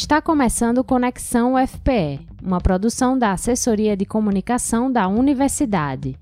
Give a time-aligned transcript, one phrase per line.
[0.00, 6.16] Está começando Conexão UFPE, uma produção da Assessoria de Comunicação da Universidade.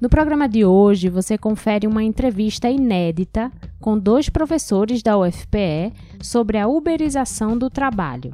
[0.00, 3.48] No programa de hoje, você confere uma entrevista inédita
[3.78, 8.32] com dois professores da UFPE sobre a uberização do trabalho.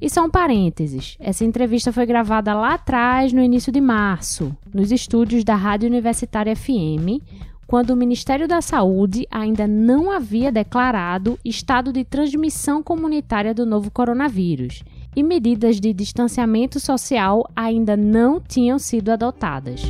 [0.00, 5.42] E um parênteses: essa entrevista foi gravada lá atrás, no início de março, nos estúdios
[5.42, 7.18] da Rádio Universitária FM,
[7.72, 13.90] quando o Ministério da Saúde ainda não havia declarado estado de transmissão comunitária do novo
[13.90, 14.84] coronavírus
[15.16, 19.80] e medidas de distanciamento social ainda não tinham sido adotadas.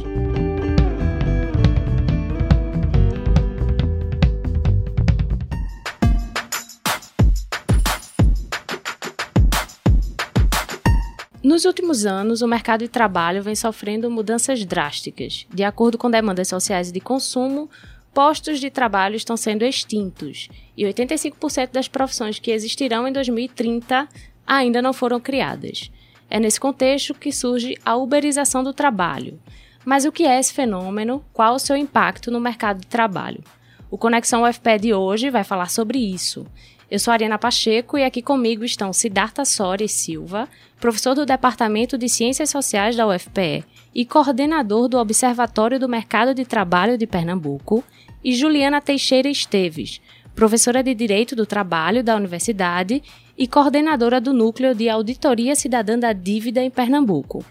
[11.42, 15.44] Nos últimos anos, o mercado de trabalho vem sofrendo mudanças drásticas.
[15.52, 17.68] De acordo com demandas sociais e de consumo,
[18.14, 24.08] postos de trabalho estão sendo extintos e 85% das profissões que existirão em 2030
[24.46, 25.90] ainda não foram criadas.
[26.30, 29.40] É nesse contexto que surge a uberização do trabalho.
[29.84, 31.24] Mas o que é esse fenômeno?
[31.32, 33.42] Qual o seu impacto no mercado de trabalho?
[33.90, 36.46] O Conexão UFPE de hoje vai falar sobre isso.
[36.92, 40.46] Eu sou Ariana Pacheco e aqui comigo estão Siddhartha Soares Silva,
[40.78, 46.44] professor do Departamento de Ciências Sociais da UFPE e coordenador do Observatório do Mercado de
[46.44, 47.82] Trabalho de Pernambuco,
[48.22, 50.02] e Juliana Teixeira Esteves,
[50.34, 53.02] professora de Direito do Trabalho da Universidade
[53.38, 57.42] e coordenadora do Núcleo de Auditoria Cidadã da Dívida em Pernambuco.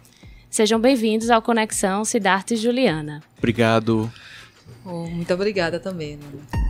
[0.52, 3.24] Sejam bem-vindos ao Conexão Siddhartha e Juliana.
[3.40, 4.08] Obrigado.
[4.86, 6.18] Oh, muito obrigada também.
[6.18, 6.61] Né?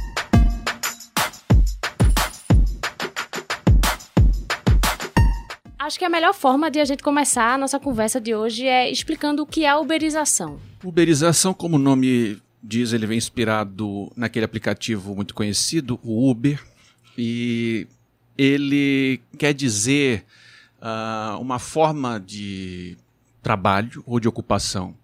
[5.92, 8.90] Acho que a melhor forma de a gente começar a nossa conversa de hoje é
[8.90, 10.58] explicando o que é a uberização.
[10.82, 16.64] Uberização, como o nome diz, ele vem inspirado naquele aplicativo muito conhecido, o Uber,
[17.18, 17.90] e
[18.38, 20.24] ele quer dizer
[20.82, 22.98] uh, uma forma de
[23.44, 24.96] trabalho ou de ocupação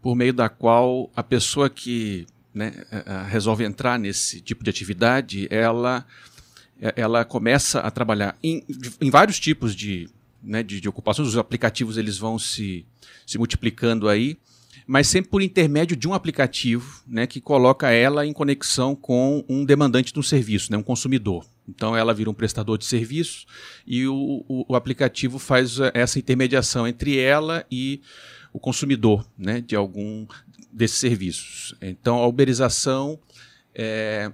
[0.00, 5.46] por meio da qual a pessoa que né, uh, resolve entrar nesse tipo de atividade,
[5.50, 6.06] ela
[6.82, 8.64] é, ela começa a trabalhar em,
[9.00, 10.08] em vários tipos de,
[10.42, 11.28] né, de, de, ocupações.
[11.28, 12.84] Os aplicativos eles vão se,
[13.26, 14.36] se multiplicando aí,
[14.86, 19.64] mas sempre por intermédio de um aplicativo né, que coloca ela em conexão com um
[19.64, 21.46] demandante de um serviço, né, um consumidor.
[21.68, 23.46] Então ela vira um prestador de serviço
[23.86, 28.00] e o, o, o aplicativo faz essa intermediação entre ela e
[28.52, 30.26] o consumidor né, de algum
[30.72, 31.74] desses serviços.
[31.80, 33.18] Então a uberização
[33.74, 34.32] é,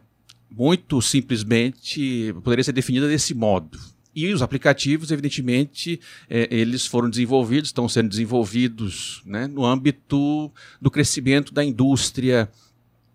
[0.50, 3.78] muito simplesmente poderia ser definida desse modo.
[4.21, 10.53] E os aplicativos, evidentemente, é, eles foram desenvolvidos, estão sendo desenvolvidos né, no âmbito
[10.83, 12.51] do crescimento da indústria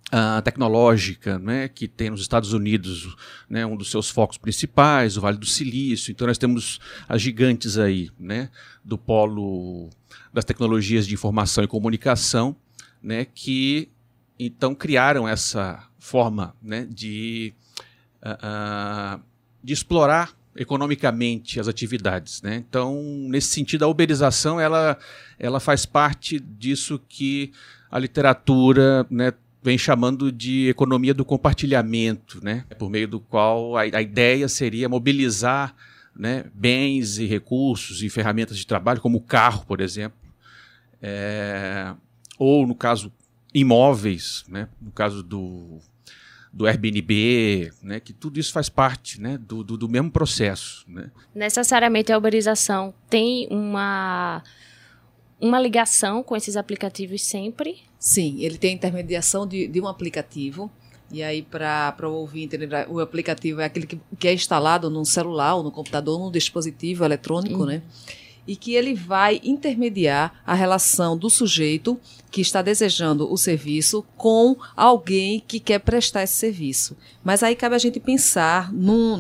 [0.08, 3.18] uh, tecnológica, né, que tem nos Estados Unidos
[3.50, 6.09] né, um dos seus focos principais, o Vale do Silício.
[6.09, 8.50] Então, nós temos as gigantes aí né,
[8.81, 9.90] do polo
[10.31, 12.56] das tecnologias de informação e comunicação,
[13.02, 13.90] né, que
[14.40, 17.53] então criaram essa forma né, de,
[18.25, 19.24] uh, uh,
[19.62, 22.41] de explorar economicamente as atividades.
[22.41, 22.64] Né?
[22.68, 24.97] Então, nesse sentido, a uberização ela,
[25.40, 27.52] ela faz parte disso que
[27.90, 32.66] a literatura né, vem chamando de economia do compartilhamento, né?
[32.78, 35.75] por meio do qual a, a ideia seria mobilizar
[36.16, 40.18] né, bens e recursos e ferramentas de trabalho, como o carro, por exemplo,
[41.02, 41.94] é,
[42.38, 43.12] ou, no caso,
[43.53, 45.80] imóveis, né, no caso do
[46.53, 50.86] do Airbnb, né, que tudo isso faz parte né, do, do, do mesmo processo.
[50.88, 51.09] Né.
[51.34, 54.44] Necessariamente a uberização tem uma,
[55.41, 57.81] uma ligação com esses aplicativos sempre?
[57.97, 60.69] Sim, ele tem a intermediação de, de um aplicativo.
[61.12, 65.56] E aí, para o ouvinte, o aplicativo é aquele que, que é instalado no celular,
[65.56, 67.66] ou no computador, no dispositivo eletrônico, uhum.
[67.66, 67.84] né?
[68.47, 71.99] E que ele vai intermediar a relação do sujeito
[72.29, 76.97] que está desejando o serviço com alguém que quer prestar esse serviço.
[77.23, 79.17] Mas aí cabe a gente pensar num,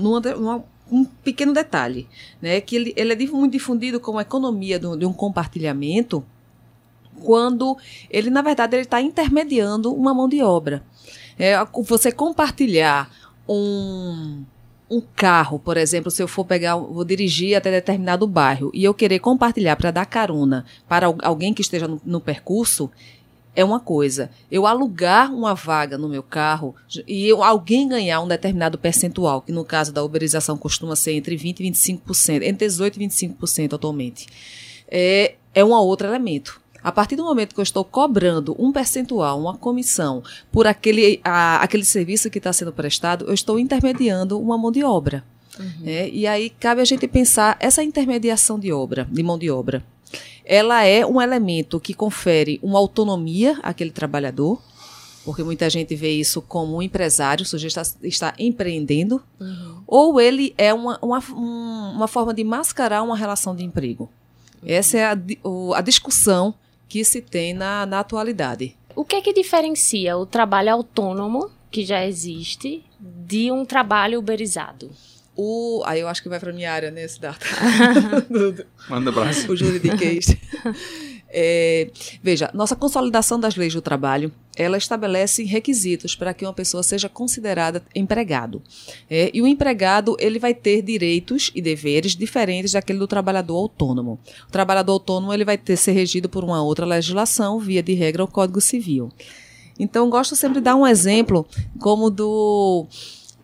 [0.91, 2.07] um pequeno detalhe,
[2.41, 6.23] né, que ele, ele é muito difundido como economia do, de um compartilhamento,
[7.21, 7.77] quando
[8.09, 10.83] ele, na verdade, ele está intermediando uma mão de obra.
[11.37, 13.09] É, você compartilhar
[13.47, 14.43] um,
[14.93, 18.93] um carro, por exemplo, se eu for pegar, vou dirigir até determinado bairro e eu
[18.93, 22.91] querer compartilhar para dar carona para alguém que esteja no, no, percurso,
[23.55, 24.29] é uma coisa.
[24.51, 26.75] Eu alugar uma vaga no meu carro
[27.07, 31.35] e eu, alguém ganhar um determinado percentual, que no caso da uberização costuma ser entre
[31.35, 34.27] 20% e 25%, entre 18% e 25% atualmente,
[34.87, 36.62] é, é um outro elemento.
[36.83, 40.21] A partir do momento que eu estou cobrando um percentual, uma comissão,
[40.51, 44.83] por aquele, a, aquele serviço que está sendo prestado, eu estou intermediando uma mão de
[44.83, 45.23] obra.
[45.57, 45.85] Uhum.
[45.85, 49.83] É, e aí cabe a gente pensar essa intermediação de obra, de mão de obra.
[50.43, 54.61] Ela é um elemento que confere uma autonomia àquele trabalhador,
[55.23, 59.77] porque muita gente vê isso como um empresário, o sujeito está, está empreendendo, uhum.
[59.87, 64.09] ou ele é uma, uma, uma forma de mascarar uma relação de emprego.
[64.61, 64.69] Uhum.
[64.69, 65.17] Essa é a,
[65.75, 66.53] a discussão
[66.93, 68.77] que se tem na, na atualidade.
[68.95, 74.91] O que é que diferencia o trabalho autônomo, que já existe, de um trabalho uberizado?
[75.35, 77.47] O, aí eu acho que vai para minha área, né, Siddhartha?
[78.87, 79.51] Manda abraço.
[79.51, 80.37] o juridiquês.
[81.35, 81.89] É,
[82.21, 87.09] veja, nossa consolidação das leis do trabalho, ela estabelece requisitos para que uma pessoa seja
[87.09, 88.61] considerada empregado.
[89.09, 94.19] É, e o empregado, ele vai ter direitos e deveres diferentes daquele do trabalhador autônomo.
[94.47, 98.23] O trabalhador autônomo, ele vai ter ser regido por uma outra legislação, via de regra,
[98.23, 99.09] o Código Civil.
[99.79, 101.47] Então, gosto sempre de dar um exemplo
[101.79, 102.85] como do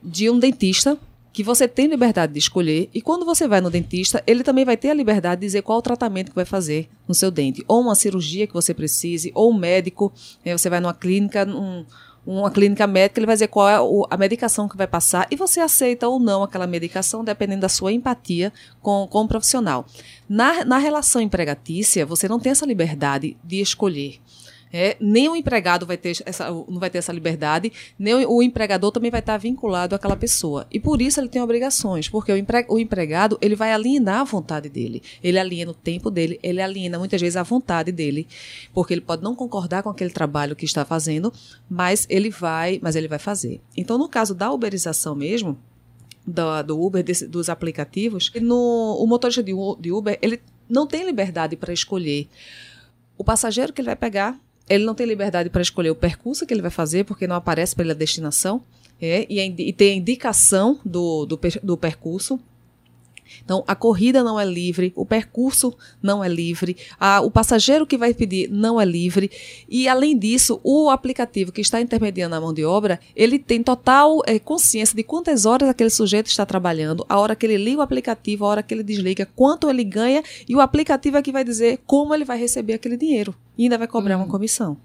[0.02, 0.98] de um dentista
[1.40, 4.76] que você tem liberdade de escolher e quando você vai no dentista, ele também vai
[4.76, 7.80] ter a liberdade de dizer qual o tratamento que vai fazer no seu dente, ou
[7.80, 10.12] uma cirurgia que você precise, ou um médico,
[10.44, 11.86] né, você vai numa clínica, um,
[12.28, 13.78] uma clínica médica, ele vai dizer qual é
[14.10, 17.94] a medicação que vai passar e você aceita ou não aquela medicação, dependendo da sua
[17.94, 18.52] empatia
[18.82, 19.86] com, com o profissional.
[20.28, 24.20] Na, na relação empregatícia, você não tem essa liberdade de escolher.
[24.72, 28.92] É, nem o empregado vai ter essa, não vai ter essa liberdade, nem o, empregador
[28.92, 30.68] também vai estar vinculado àquela pessoa.
[30.72, 34.24] E por isso ele tem obrigações, porque o, empre, o empregado ele vai alienar a
[34.24, 35.02] vontade dele.
[35.24, 38.28] Ele aliena o tempo dele, ele aliena muitas vezes a vontade dele,
[38.74, 41.34] porque ele pode não concordar com aquele trabalho que está fazendo,
[41.70, 43.62] mas ele vai, mas ele vai fazer.
[43.76, 45.58] Então, no caso da uberização mesmo,
[46.26, 50.40] do, do Uber, desse, dos aplicativos, no, o motorista de, de Uber, ele
[50.70, 52.28] não tem liberdade para escolher
[53.18, 54.40] o passageiro que ele vai pegar,
[54.70, 57.76] ele não tem liberdade para escolher o percurso que ele vai fazer, porque não aparece
[57.76, 58.64] para ele a destinação,
[59.02, 62.40] é, e, e tem a indicação do, do, do percurso.
[63.44, 67.98] Então, a corrida não é livre, o percurso não é livre, a, o passageiro que
[67.98, 69.32] vai pedir não é livre.
[69.68, 74.22] E, além disso, o aplicativo que está intermediando a mão de obra, ele tem total
[74.26, 77.82] é, consciência de quantas horas aquele sujeito está trabalhando, a hora que ele liga o
[77.82, 81.44] aplicativo, a hora que ele desliga, quanto ele ganha, e o aplicativo é que vai
[81.44, 83.36] dizer como ele vai receber aquele dinheiro.
[83.58, 84.24] E ainda vai cobrar uhum.
[84.24, 84.78] uma comissão.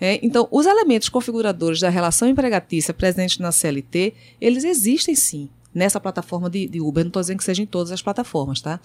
[0.00, 6.00] É, então, os elementos configuradores da relação empregatícia presentes na CLT, eles existem sim nessa
[6.00, 7.04] plataforma de, de Uber.
[7.04, 8.80] Não estou dizendo que seja em todas as plataformas, tá?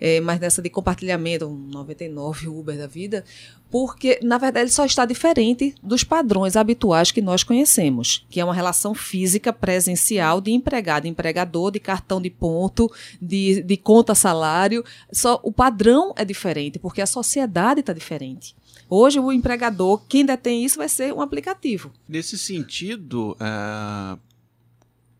[0.00, 3.24] É, mas nessa de compartilhamento, 99 Uber da vida,
[3.70, 8.44] porque, na verdade, ele só está diferente dos padrões habituais que nós conhecemos, que é
[8.44, 12.90] uma relação física presencial de empregado empregador, de cartão de ponto,
[13.20, 14.84] de, de conta salário.
[15.12, 18.54] Só O padrão é diferente, porque a sociedade está diferente.
[18.88, 21.92] Hoje, o empregador, quem detém isso vai ser um aplicativo.
[22.08, 24.18] Nesse sentido, uh,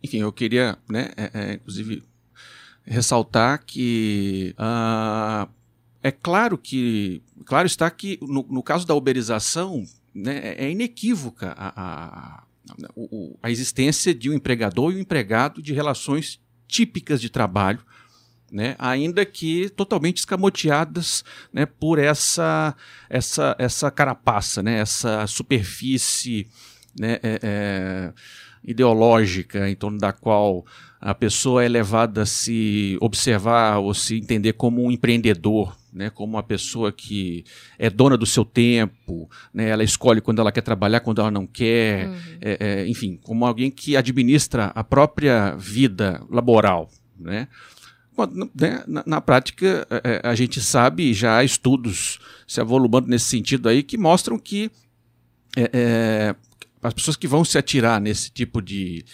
[0.02, 2.02] enfim, eu queria, né, é, é, inclusive,
[2.84, 5.48] ressaltar que uh,
[6.02, 9.84] é claro que, claro está que no, no caso da uberização,
[10.14, 12.42] né, é, é inequívoca a, a,
[13.42, 17.80] a, existência de um empregador e um empregado de relações típicas de trabalho,
[18.50, 21.22] né, ainda que totalmente escamoteadas
[21.52, 22.74] né, por essa,
[23.10, 26.48] essa, essa carapaça, né, essa superfície
[26.98, 28.12] né, é, é,
[28.64, 30.64] ideológica em torno da qual
[31.00, 36.34] a pessoa é levada a se observar ou se entender como um empreendedor, né, como
[36.34, 37.44] uma pessoa que
[37.78, 41.46] é dona do seu tempo, né, ela escolhe quando ela quer trabalhar, quando ela não
[41.46, 42.16] quer, uhum.
[42.40, 46.90] é, é, enfim, como alguém que administra a própria vida laboral.
[47.18, 47.48] Né?
[48.54, 53.26] né na, na, prática, é, é, a gente sabe, já há estudos se avolumando nesse
[53.26, 54.70] sentido aí, que mostram que
[55.56, 56.47] é, é
[56.82, 59.04] as pessoas que vão se atirar nesse tipo de,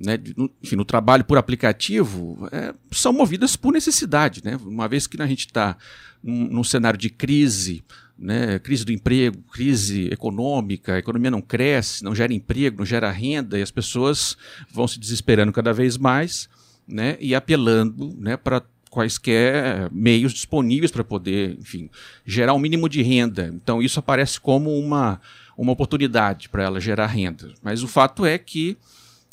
[0.00, 0.18] né,
[0.62, 4.58] enfim, no trabalho por aplicativo, é, são movidas por necessidade, né?
[4.64, 5.76] Uma vez que a gente está
[6.22, 7.84] num, num, cenário de crise,
[8.18, 13.10] né, crise do emprego, crise econômica, a economia não cresce, não gera emprego, não gera
[13.10, 14.36] renda, e as pessoas
[14.72, 16.48] vão se desesperando cada vez mais,
[16.88, 21.88] né, e apelando, né, para quaisquer meios disponíveis para poder, enfim,
[22.26, 23.50] gerar um mínimo de renda.
[23.54, 25.20] Então isso aparece como uma
[25.60, 27.52] uma oportunidade para ela gerar renda.
[27.62, 28.78] Mas o fato é que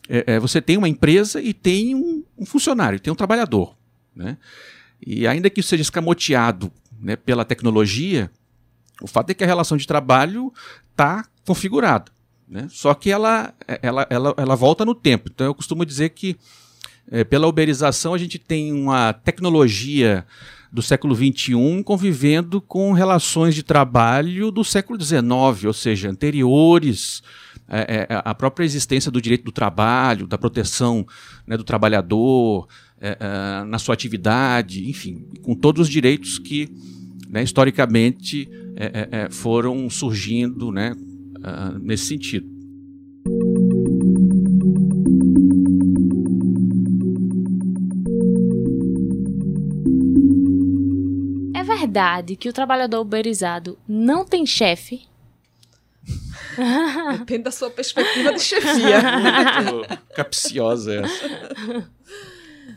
[0.09, 3.77] é, é, você tem uma empresa e tem um, um, funcionário, tem um trabalhador.
[4.13, 4.37] Né?
[5.05, 6.69] E ainda que isso seja escamoteado
[6.99, 8.29] né, pela tecnologia,
[9.01, 10.53] o fato é que a relação de trabalho
[10.91, 12.11] está configurada.
[12.45, 12.67] Né?
[12.69, 15.29] Só que ela, ela, ela, ela volta no tempo.
[15.33, 16.35] Então eu costumo dizer que
[17.09, 20.25] é, pela uberização a gente tem uma tecnologia
[20.71, 27.21] do século XXI convivendo com relações de trabalho do século XIX, ou seja, anteriores
[27.69, 31.05] é, é, a própria existência do direito do trabalho, da proteção
[31.45, 32.67] né, do trabalhador,
[32.99, 36.69] é, é, na sua atividade, enfim, com todos os direitos que
[37.29, 42.56] né, historicamente é, foram surgindo né, uh, nesse sentido.
[51.77, 55.07] Verdade que o trabalhador uberizado não tem chefe?
[57.19, 59.01] Depende da sua perspectiva de chefia.
[60.15, 61.89] capciosa essa.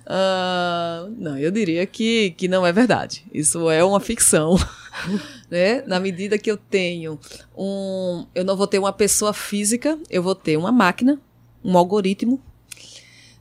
[0.07, 3.25] Uh, não, eu diria que, que não é verdade.
[3.33, 4.57] Isso é uma ficção.
[5.51, 5.83] né?
[5.83, 7.19] Na medida que eu tenho
[7.57, 8.27] um.
[8.35, 11.19] Eu não vou ter uma pessoa física, eu vou ter uma máquina,
[11.65, 12.43] um algoritmo,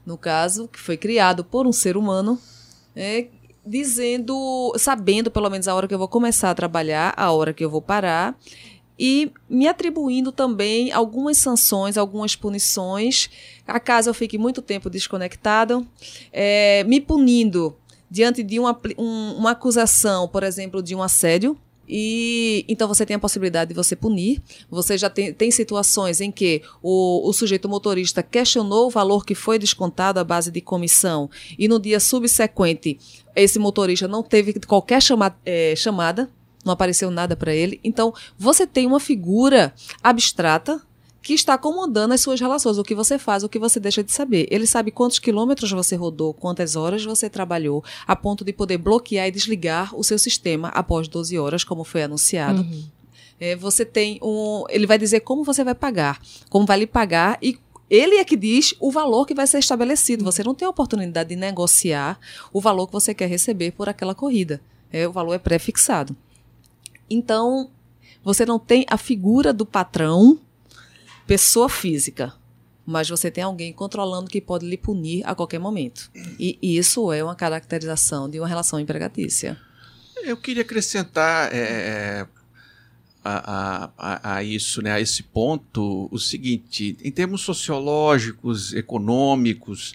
[0.06, 2.40] no caso, que foi criado por um ser humano,
[2.94, 3.28] né?
[3.64, 7.64] Dizendo, sabendo pelo menos a hora que eu vou começar a trabalhar, a hora que
[7.64, 8.36] eu vou parar
[9.02, 13.30] e me atribuindo também algumas sanções, algumas punições,
[13.82, 15.86] caso eu fique muito tempo desconectado,
[16.30, 17.74] é, me punindo
[18.10, 21.56] diante de uma, um, uma acusação, por exemplo, de um assédio,
[21.90, 24.40] e então você tem a possibilidade de você punir.
[24.70, 29.34] Você já tem, tem situações em que o, o sujeito motorista questionou o valor que
[29.34, 31.28] foi descontado à base de comissão
[31.58, 32.98] e no dia subsequente
[33.34, 36.30] esse motorista não teve qualquer chama, é, chamada
[36.64, 37.80] não apareceu nada para ele.
[37.82, 40.80] Então, você tem uma figura abstrata
[41.22, 44.10] que está comandando as suas relações, o que você faz, o que você deixa de
[44.12, 44.46] saber.
[44.50, 49.28] Ele sabe quantos quilômetros você rodou, quantas horas você trabalhou, a ponto de poder bloquear
[49.28, 52.62] e desligar o seu sistema após 12 horas, como foi anunciado.
[52.62, 52.84] Uhum.
[53.38, 54.64] É, você tem um.
[54.68, 57.58] Ele vai dizer como você vai pagar, como vai lhe pagar e
[57.88, 60.24] ele é que diz o valor que vai ser estabelecido.
[60.24, 62.20] Você não tem a oportunidade de negociar
[62.52, 64.60] o valor que você quer receber por aquela corrida.
[64.92, 66.14] É, o valor é pré-fixado.
[67.08, 67.68] Então,
[68.22, 70.38] você não tem a figura do patrão,
[71.30, 72.34] pessoa física,
[72.84, 76.10] mas você tem alguém controlando que pode lhe punir a qualquer momento.
[76.36, 79.56] E isso é uma caracterização de uma relação empregatícia.
[80.24, 82.26] Eu queria acrescentar é,
[83.24, 89.94] a, a, a, isso, né, a esse ponto, o seguinte: em termos sociológicos, econômicos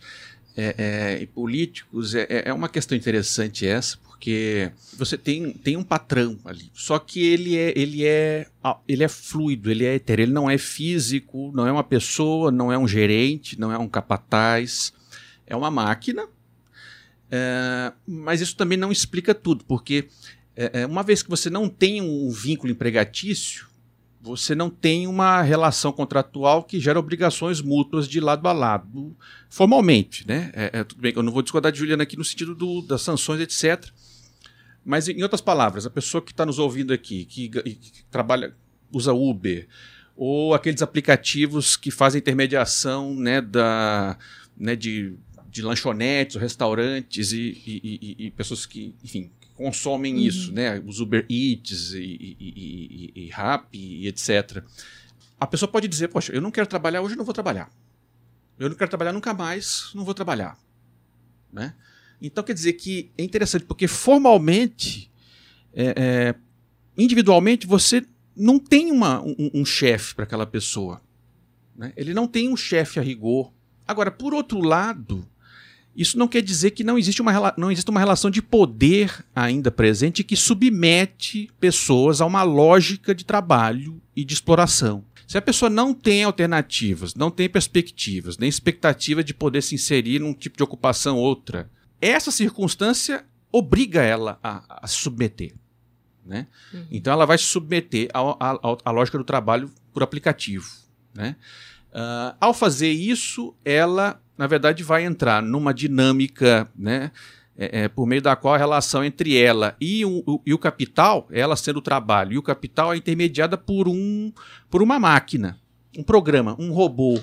[0.56, 5.84] é, é, e políticos, é, é uma questão interessante essa, porque você tem, tem um
[5.84, 6.72] patrão ali.
[6.74, 8.48] Só que ele é, ele é
[8.88, 12.72] ele é fluido, ele é etéreo, ele não é físico, não é uma pessoa, não
[12.72, 14.94] é um gerente, não é um capataz,
[15.46, 16.28] é uma máquina.
[17.30, 20.08] É, mas isso também não explica tudo, porque
[20.56, 23.68] é, é uma vez que você não tem um vínculo empregatício,
[24.22, 29.16] você não tem uma relação contratual que gera obrigações mútuas de lado a lado,
[29.50, 30.52] formalmente, né?
[30.54, 33.02] É, é, tudo bem, eu não vou discordar de Juliana aqui no sentido do, das
[33.02, 33.94] sanções, etc.
[34.86, 38.56] Mas, em outras palavras, a pessoa que está nos ouvindo aqui, que, que, trabalha,
[38.92, 39.68] usa Uber,
[40.16, 44.16] ou aqueles aplicativos que fazem intermediação né, da,
[44.56, 45.16] né, de,
[45.50, 50.22] de lanchonetes, restaurantes e, e, e, e, pessoas que, enfim, consomem uhum.
[50.22, 54.64] isso, né, os Uber Eats e, e, e, Rappi e etc.
[55.40, 57.72] A pessoa pode dizer, poxa, eu não quero trabalhar hoje, não vou trabalhar.
[58.60, 60.58] Eu não quero trabalhar nunca mais, não vou trabalhar.
[61.52, 61.74] Né?
[62.28, 65.12] Então quer dizer que é interessante, porque formalmente,
[65.74, 66.36] é, é,
[66.98, 68.04] individualmente, você
[68.36, 71.02] não tem uma, um, um chefe para aquela pessoa.
[71.76, 71.94] Né?
[71.96, 73.52] Ele não tem um chefe a rigor.
[73.88, 75.28] Agora, por outro lado,
[75.96, 79.72] isso não quer dizer que não existe uma, não existe uma relação de poder ainda
[79.72, 85.06] presente que submete pessoas a uma lógica de trabalho e de exploração.
[85.28, 90.20] Se a pessoa não tem alternativas, não tem perspectivas, nem expectativa de poder se inserir
[90.20, 91.70] num tipo de ocupação outra,
[92.02, 95.54] essa circunstância obriga ela a, a se submeter.
[96.26, 96.48] Né?
[96.74, 96.86] Uhum.
[96.92, 100.68] Então ela vai se submeter à lógica do trabalho por aplicativo.
[101.14, 101.36] Né?
[101.92, 107.12] Uh, ao fazer isso, ela, na verdade, vai entrar numa dinâmica né,
[107.58, 110.58] é, é, por meio da qual a relação entre ela e o, o, e o
[110.58, 114.34] capital, ela sendo o trabalho, e o capital é intermediada por, um,
[114.70, 115.58] por uma máquina,
[115.98, 117.22] um programa, um robô,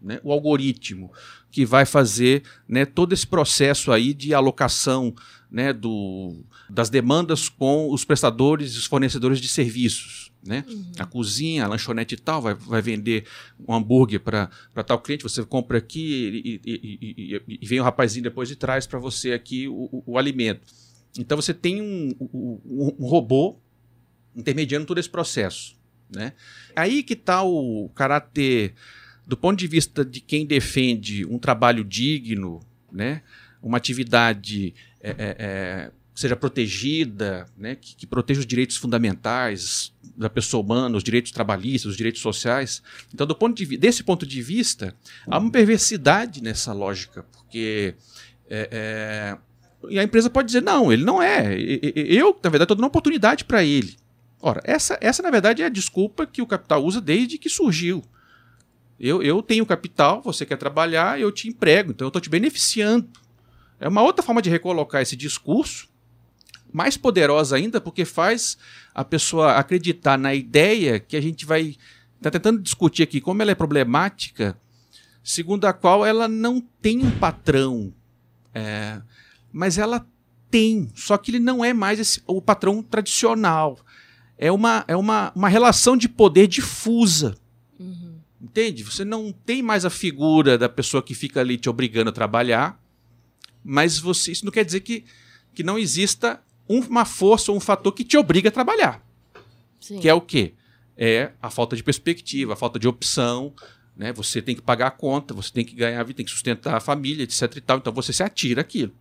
[0.00, 1.12] né, o algoritmo
[1.50, 5.14] que vai fazer né, todo esse processo aí de alocação
[5.50, 10.30] né, do, das demandas com os prestadores e os fornecedores de serviços.
[10.46, 10.64] Né?
[10.66, 10.92] Uhum.
[10.98, 13.26] A cozinha, a lanchonete e tal, vai, vai vender
[13.68, 14.48] um hambúrguer para
[14.86, 18.86] tal cliente, você compra aqui e, e, e, e vem o rapazinho depois de trás
[18.86, 20.72] para você aqui o, o, o, alimento.
[21.18, 23.58] Então você tem um, um, um robô
[24.34, 25.76] intermediando todo esse processo.
[26.14, 26.32] Né?
[26.74, 28.74] Aí que está o caráter
[29.26, 32.60] do ponto de vista de quem defende um trabalho digno,
[32.90, 33.22] né,
[33.62, 40.28] uma atividade é, é, é seja protegida, né, que, que, proteja os direitos fundamentais da
[40.28, 42.82] pessoa humana, os direitos trabalhistas, os direitos sociais.
[43.14, 44.94] Então, do ponto de, desse ponto de vista,
[45.26, 47.94] há uma perversidade nessa lógica, porque
[48.50, 49.38] é, é,
[49.88, 51.56] e a empresa pode dizer, não, ele não é.
[51.58, 53.96] Eu, na verdade, estou dando uma oportunidade para ele.
[54.42, 58.02] Ora, essa, essa, na verdade, é a desculpa que o capital usa desde que surgiu.
[59.00, 63.08] Eu, eu tenho capital, você quer trabalhar, eu te emprego, então eu estou te beneficiando.
[63.80, 65.88] É uma outra forma de recolocar esse discurso,
[66.70, 68.58] mais poderosa ainda, porque faz
[68.94, 71.76] a pessoa acreditar na ideia que a gente vai.
[72.18, 74.54] Está tentando discutir aqui como ela é problemática,
[75.24, 77.94] segundo a qual ela não tem um patrão.
[78.54, 79.00] É,
[79.50, 80.06] mas ela
[80.50, 83.78] tem, só que ele não é mais esse, o patrão tradicional.
[84.36, 87.34] É uma, é uma, uma relação de poder difusa.
[88.50, 88.82] Entende?
[88.82, 92.82] Você não tem mais a figura da pessoa que fica ali te obrigando a trabalhar,
[93.62, 95.04] mas você, isso não quer dizer que,
[95.54, 99.04] que não exista uma força ou um fator que te obriga a trabalhar.
[99.80, 100.00] Sim.
[100.00, 100.54] Que é o quê?
[100.96, 103.54] É a falta de perspectiva, a falta de opção,
[103.96, 104.12] né?
[104.12, 106.76] Você tem que pagar a conta, você tem que ganhar a vida, tem que sustentar
[106.76, 107.78] a família, etc e tal.
[107.78, 108.92] Então você se atira aquilo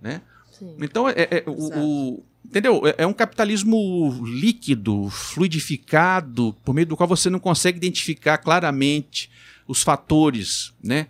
[0.00, 0.22] né?
[0.50, 0.76] Sim.
[0.80, 2.86] Então, é, é o, o, entendeu?
[2.86, 9.30] É, é um capitalismo líquido, fluidificado, por meio do qual você não consegue identificar claramente
[9.66, 11.06] os fatores, né?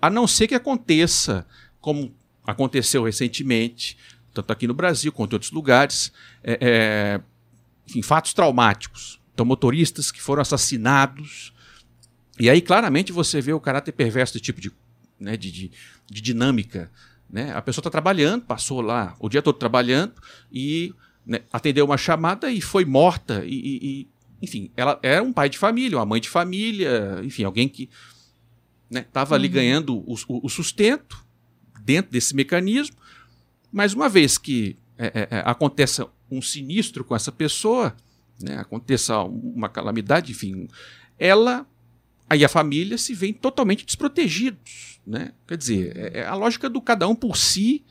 [0.00, 1.46] A não ser que aconteça,
[1.80, 3.96] como aconteceu recentemente,
[4.34, 6.12] tanto aqui no Brasil quanto em outros lugares,
[6.42, 7.20] é, é,
[7.88, 9.20] enfim, fatos traumáticos.
[9.32, 11.52] Então, motoristas que foram assassinados.
[12.38, 14.70] E aí, claramente, você vê o caráter perverso desse tipo de,
[15.18, 15.70] né, de, de,
[16.10, 16.90] de dinâmica
[17.32, 17.50] né?
[17.54, 20.12] A pessoa está trabalhando, passou lá o dia todo trabalhando
[20.52, 20.94] e
[21.26, 23.42] né, atendeu uma chamada e foi morta.
[23.46, 24.08] E, e,
[24.42, 27.88] enfim, ela era um pai de família, uma mãe de família, enfim, alguém que
[28.90, 29.54] estava né, ali uhum.
[29.54, 31.24] ganhando o, o, sustento
[31.82, 32.96] dentro desse mecanismo.
[33.72, 37.96] Mas uma vez que é, é, é, aconteça um sinistro com essa pessoa,
[38.42, 40.68] né, aconteça uma calamidade, enfim,
[41.18, 41.66] ela
[42.32, 45.00] aí a família se vê totalmente desprotegidos.
[45.06, 45.32] Né?
[45.46, 47.84] Quer dizer, é, é a lógica do cada um por si,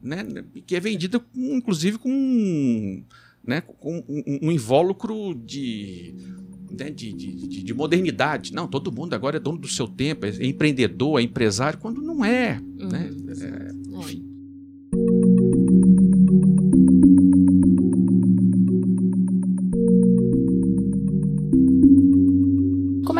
[0.00, 0.24] né?
[0.66, 3.02] que é vendida com, inclusive com,
[3.44, 3.60] né?
[3.60, 6.14] com um, um invólucro de,
[6.70, 6.90] né?
[6.90, 8.54] de, de, de, modernidade.
[8.54, 12.24] Não, todo mundo agora é dono do seu tempo, é empreendedor, é empresário, quando não
[12.24, 12.58] é.
[12.60, 13.10] Né?
[13.10, 13.98] Uhum.
[13.98, 14.35] É, enfim.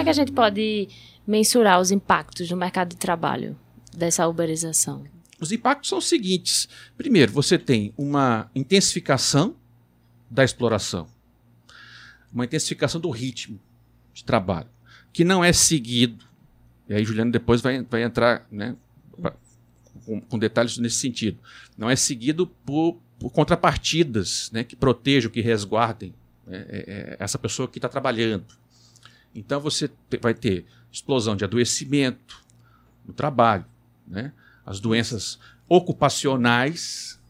[0.07, 0.89] Que a gente pode
[1.27, 3.59] mensurar os impactos no mercado de trabalho
[3.93, 5.05] dessa uberização?
[5.41, 6.69] Os impactos são os seguintes.
[6.97, 9.57] Primeiro, você tem uma intensificação
[10.31, 11.09] da exploração,
[12.33, 13.59] uma intensificação do ritmo
[14.15, 14.69] de trabalho,
[15.13, 16.25] que não é seguido.
[16.89, 18.77] E aí, Juliano depois vai, vai entrar né,
[19.21, 19.35] pra,
[20.05, 21.39] com, com, detalhes nesse sentido.
[21.77, 26.15] Não é seguido por, por contrapartidas né, que protejam, que resguardem
[26.47, 28.47] né, é, é, essa pessoa que está trabalhando.
[29.37, 32.43] Então você vai ter explosão de adoecimento
[33.05, 33.67] no trabalho,
[34.07, 34.33] né?
[34.65, 37.21] as doenças ocupacionais,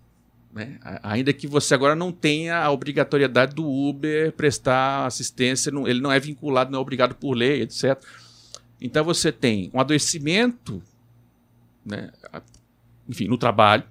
[0.52, 0.78] né?
[1.02, 6.20] ainda que você agora não tenha a obrigatoriedade do Uber prestar assistência, ele não é
[6.20, 8.00] vinculado, não é obrigado por lei, etc.
[8.80, 10.80] Então você tem um adoecimento,
[11.84, 12.12] né?
[13.08, 13.82] enfim, no trabalho,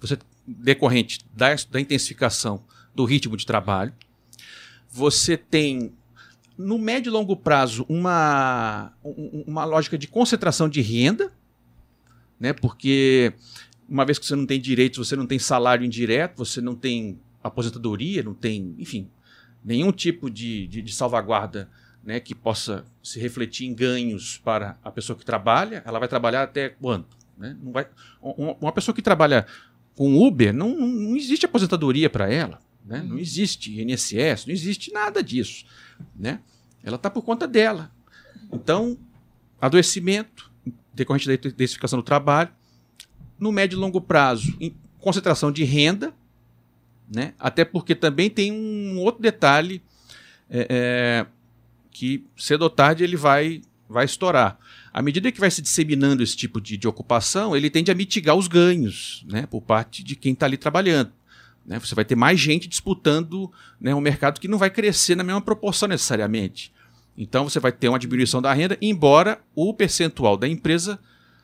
[0.00, 3.92] você decorrente da, da intensificação do ritmo de trabalho,
[4.90, 5.92] você tem
[6.56, 8.92] no médio e longo prazo, uma,
[9.46, 11.32] uma lógica de concentração de renda,
[12.38, 12.52] né?
[12.52, 13.32] porque
[13.88, 17.18] uma vez que você não tem direitos, você não tem salário indireto, você não tem
[17.42, 19.08] aposentadoria, não tem, enfim,
[19.64, 21.68] nenhum tipo de, de, de salvaguarda
[22.02, 26.42] né, que possa se refletir em ganhos para a pessoa que trabalha, ela vai trabalhar
[26.42, 27.06] até quando?
[27.36, 27.56] Né?
[27.62, 27.86] Não vai,
[28.22, 29.46] uma pessoa que trabalha
[29.96, 32.60] com Uber, não, não existe aposentadoria para ela.
[32.84, 33.02] Né?
[33.02, 35.64] Não existe INSS, não existe nada disso.
[36.14, 36.40] Né?
[36.82, 37.90] Ela está por conta dela.
[38.52, 38.98] Então,
[39.60, 40.52] adoecimento
[40.94, 42.50] decorrente da intensificação do trabalho,
[43.38, 44.56] no médio e longo prazo,
[45.00, 46.14] concentração de renda,
[47.12, 47.34] né?
[47.38, 49.82] até porque também tem um outro detalhe
[50.48, 51.26] é, é,
[51.90, 54.58] que cedo ou tarde ele vai, vai estourar.
[54.92, 58.36] À medida que vai se disseminando esse tipo de, de ocupação, ele tende a mitigar
[58.36, 61.12] os ganhos né, por parte de quem está ali trabalhando.
[61.66, 61.78] Né?
[61.78, 63.50] Você vai ter mais gente disputando
[63.80, 66.72] né, um mercado que não vai crescer na mesma proporção necessariamente.
[67.16, 70.98] Então você vai ter uma diminuição da renda, embora o percentual da empresa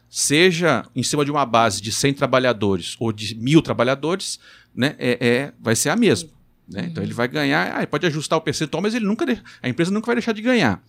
[0.09, 4.40] seja em cima de uma base de 100 trabalhadores ou de mil trabalhadores,
[4.74, 6.30] né, é, é vai ser a mesma.
[6.68, 6.88] Né?
[6.90, 9.24] Então ele vai ganhar, ah, pode ajustar o percentual, mas ele nunca
[9.62, 10.83] a empresa nunca vai deixar de ganhar.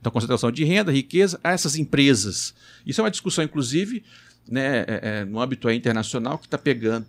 [0.00, 2.54] Então, concentração de renda, riqueza, essas empresas.
[2.86, 4.02] Isso é uma discussão, inclusive,
[4.48, 7.06] né, é, é, no âmbito internacional, que está pegando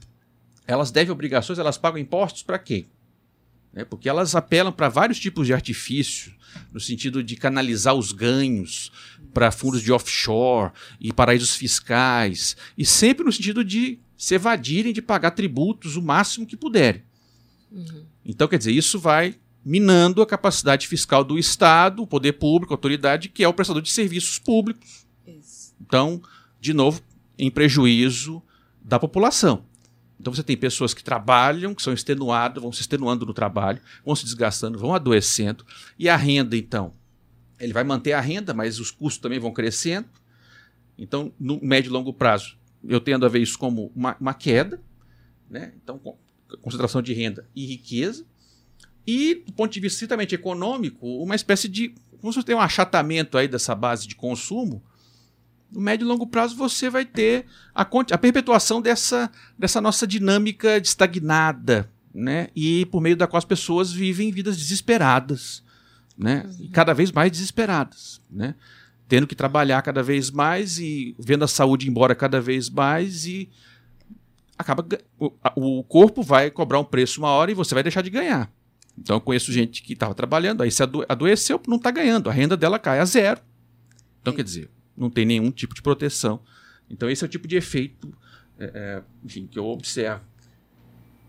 [0.72, 2.86] elas devem obrigações, elas pagam impostos para quê?
[3.74, 3.84] Né?
[3.86, 6.34] Porque elas apelam para vários tipos de artifício,
[6.72, 8.92] no sentido de canalizar os ganhos
[9.34, 15.02] para fundos de offshore e paraísos fiscais, e sempre no sentido de se evadirem de
[15.02, 17.04] pagar tributos o máximo que puderem.
[17.72, 18.06] Uhum.
[18.26, 22.76] Então, quer dizer, isso vai minando a capacidade fiscal do Estado, o poder público, a
[22.76, 25.06] autoridade, que é o prestador de serviços públicos.
[25.26, 25.74] Isso.
[25.80, 26.22] Então,
[26.60, 27.02] de novo,
[27.38, 28.42] em prejuízo
[28.84, 29.66] da população.
[30.22, 34.16] Então você tem pessoas que trabalham, que são extenuadas, vão se extenuando no trabalho, vão
[34.16, 35.66] se desgastando, vão adoecendo.
[35.98, 36.94] E a renda, então?
[37.60, 40.08] Ele vai manter a renda, mas os custos também vão crescendo.
[40.96, 42.56] Então, no médio e longo prazo,
[42.88, 44.80] eu tendo a ver isso como uma, uma queda,
[45.50, 45.74] né?
[45.82, 46.00] Então,
[46.62, 48.24] concentração de renda e riqueza.
[49.08, 51.96] E, do ponto de vista estritamente econômico, uma espécie de.
[52.20, 54.84] Como você tem um achatamento aí dessa base de consumo,
[55.72, 60.78] no médio e longo prazo você vai ter a, a perpetuação dessa, dessa nossa dinâmica
[60.78, 62.50] estagnada, né?
[62.56, 65.64] E por meio da qual as pessoas vivem vidas desesperadas,
[66.18, 66.50] né?
[66.60, 68.56] E cada vez mais desesperadas, né?
[69.08, 73.50] Tendo que trabalhar cada vez mais e vendo a saúde embora cada vez mais e
[74.58, 74.86] acaba
[75.20, 78.52] o, o corpo vai cobrar um preço uma hora e você vai deixar de ganhar.
[78.98, 82.58] Então eu conheço gente que estava trabalhando, aí se adoeceu, não está ganhando, a renda
[82.58, 83.42] dela cai a zero.
[84.22, 84.70] Então, quer dizer,
[85.02, 86.40] não tem nenhum tipo de proteção.
[86.90, 88.14] Então, esse é o tipo de efeito
[88.62, 90.22] é, é, enfim, que eu observo.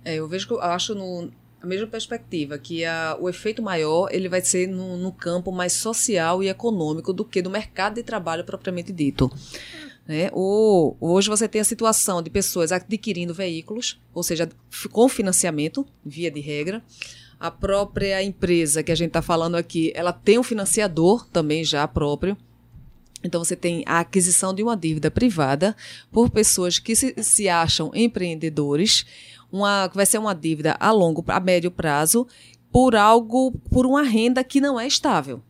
[0.04, 1.30] É, eu vejo que eu acho no,
[1.62, 5.72] a mesma perspectiva, que a, o efeito maior ele vai ser no, no, campo mais
[5.72, 9.32] social e econômico do que do mercado de trabalho propriamente dito.
[10.06, 10.28] Né?
[10.34, 14.50] O, hoje você tem a situação de pessoas adquirindo veículos, ou seja,
[14.90, 16.82] com financiamento, via de regra.
[17.40, 21.88] A própria empresa que a gente está falando aqui, ela tem um financiador também já
[21.88, 22.36] próprio.
[23.22, 25.76] Então, você tem a aquisição de uma dívida privada
[26.10, 29.06] por pessoas que se, se acham empreendedores,
[29.50, 32.26] uma, vai ser uma dívida a longo, a médio prazo,
[32.70, 35.42] por algo, por uma renda que não é estável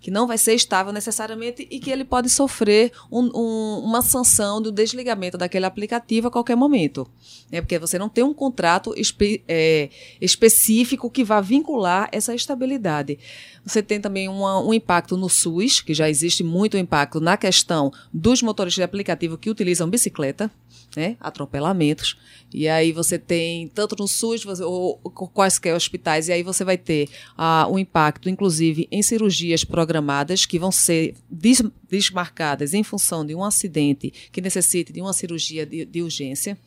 [0.00, 4.62] que não vai ser estável necessariamente e que ele pode sofrer um, um, uma sanção
[4.62, 7.08] do desligamento daquele aplicativo a qualquer momento.
[7.50, 7.60] Né?
[7.60, 9.88] Porque você não tem um contrato espe é,
[10.20, 13.18] específico que vá vincular essa estabilidade.
[13.64, 17.92] Você tem também uma, um impacto no SUS, que já existe muito impacto na questão
[18.12, 20.50] dos motoristas de aplicativo que utilizam bicicleta,
[20.98, 21.16] né?
[21.20, 22.18] atropelamentos.
[22.52, 24.96] E aí você tem, tanto no SUS você, ou,
[25.32, 27.08] quaisquer hospitais, e aí você vai ter
[27.38, 33.34] uh, um impacto, inclusive, em cirurgias programadas que vão ser des desmarcadas em função de
[33.34, 36.58] um acidente que necessite de uma cirurgia de, de urgência.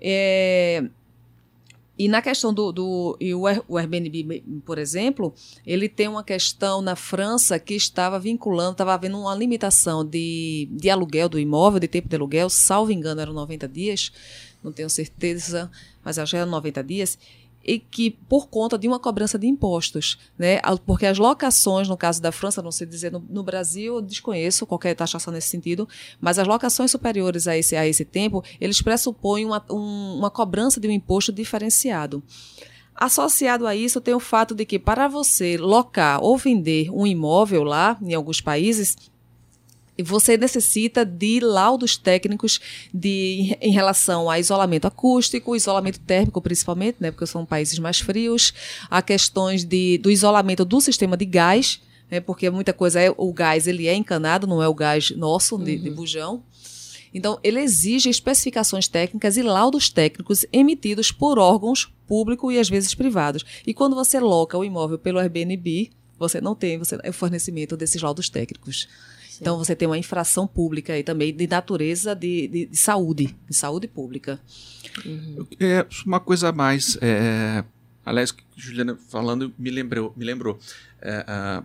[0.00, 0.84] É,
[1.96, 3.46] e na questão do, do e o
[3.78, 5.32] Airbnb, por exemplo,
[5.64, 10.90] ele tem uma questão na França que estava vinculando, estava havendo uma limitação de, de
[10.90, 14.10] aluguel do imóvel, de tempo de aluguel, salvo engano, eram 90 dias,
[14.62, 15.70] não tenho certeza,
[16.04, 17.16] mas acho que eram 90 dias
[17.64, 20.60] e que por conta de uma cobrança de impostos, né?
[20.84, 24.66] Porque as locações, no caso da França, não sei dizer, no, no Brasil, eu desconheço
[24.66, 25.88] qualquer taxação nesse sentido,
[26.20, 30.78] mas as locações superiores a esse, a esse tempo, eles pressupõem uma, um, uma cobrança
[30.78, 32.22] de um imposto diferenciado.
[32.94, 37.64] Associado a isso, tem o fato de que para você locar ou vender um imóvel
[37.64, 38.96] lá, em alguns países,
[40.02, 42.60] você necessita de laudos técnicos
[42.92, 48.52] de, em relação a isolamento acústico, isolamento térmico principalmente, né, porque são países mais frios,
[48.90, 51.80] a questões de, do isolamento do sistema de gás,
[52.10, 55.56] né, porque muita coisa é o gás ele é encanado, não é o gás nosso
[55.58, 55.82] de, uhum.
[55.82, 56.42] de bujão.
[57.14, 62.92] Então, ele exige especificações técnicas e laudos técnicos emitidos por órgãos públicos e às vezes
[62.92, 63.44] privados.
[63.64, 68.02] E quando você loca o imóvel pelo Airbnb, você não tem você, o fornecimento desses
[68.02, 68.88] laudos técnicos.
[69.40, 73.56] Então você tem uma infração pública aí também de natureza de, de, de saúde, de
[73.56, 74.40] saúde pública.
[75.04, 75.46] Uhum.
[75.58, 76.98] É, uma coisa a mais.
[77.00, 77.64] É,
[78.04, 80.12] aliás, Juliana falando me lembrou.
[80.16, 80.58] Me lembrou
[81.00, 81.64] é, a,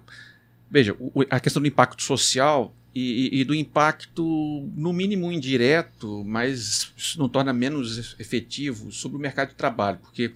[0.69, 6.91] veja, o, a questão do impacto social e, e, do impacto, no mínimo indireto, mas
[6.97, 10.33] isso não torna menos efetivo sobre o mercado de trabalho, porque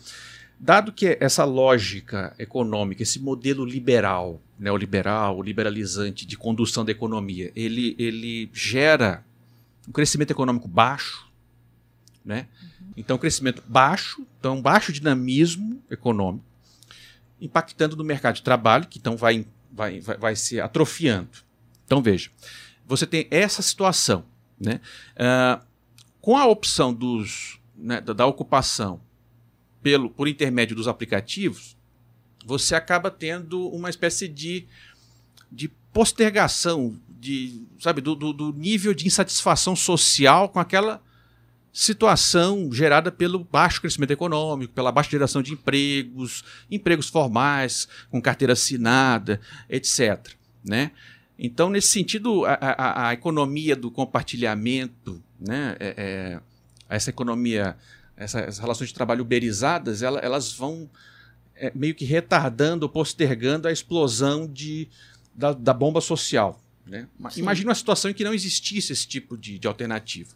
[0.64, 7.94] Dado que essa lógica econômica, esse modelo liberal, neoliberal, liberalizante de condução da economia, ele,
[8.00, 9.26] ele gera
[9.86, 11.30] um crescimento econômico baixo,
[12.24, 12.48] né?
[12.62, 12.88] Uhum.
[12.96, 16.46] Então, crescimento baixo, então baixo dinamismo econômico,
[17.42, 21.40] impactando no mercado de trabalho, que então vai, vai, vai, vai se atrofiando.
[21.86, 22.30] Então, veja,
[22.88, 24.24] você tem essa situação,
[24.58, 24.80] né?
[25.18, 25.62] Uh,
[26.22, 29.02] com a opção dos, né, da, da ocupação
[29.84, 31.78] pelo, por intermédio dos aplicativos,
[32.46, 34.66] você acaba tendo uma espécie de,
[35.52, 41.02] de postergação de, sabe, do, do, do nível de insatisfação social com aquela
[41.72, 48.54] situação gerada pelo baixo crescimento econômico, pela baixa geração de empregos, empregos formais, com carteira
[48.54, 50.34] assinada, etc.
[50.64, 50.92] Né?
[51.38, 56.40] Então, nesse sentido, a, a, a economia do compartilhamento, né, é, é,
[56.88, 57.76] essa economia,
[58.16, 60.90] essa, essas relações de trabalho uberizadas, ela, elas vão
[61.56, 64.88] é, meio que retardando, postergando a explosão de,
[65.34, 66.62] da, da bomba social.
[66.86, 67.08] Né?
[67.38, 70.32] Imagina uma situação em que não existisse esse tipo de, de alternativa.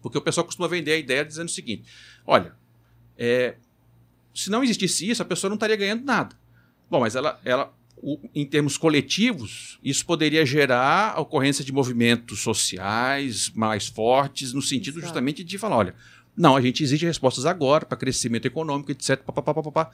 [0.00, 1.84] Porque o pessoal costuma vender a ideia dizendo o seguinte:
[2.24, 2.54] olha,
[3.18, 3.56] é,
[4.34, 6.36] se não existisse isso, a pessoa não estaria ganhando nada.
[6.88, 12.40] Bom, mas ela, ela o, em termos coletivos, isso poderia gerar a ocorrência de movimentos
[12.40, 15.06] sociais mais fortes, no sentido Exato.
[15.06, 15.94] justamente de falar: olha,
[16.36, 19.18] não, a gente exige respostas agora para crescimento econômico, etc.
[19.22, 19.90] Pá, pá, pá,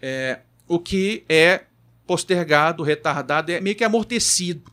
[0.00, 1.64] é, o que é
[2.06, 4.70] postergado, retardado, é meio que amortecido.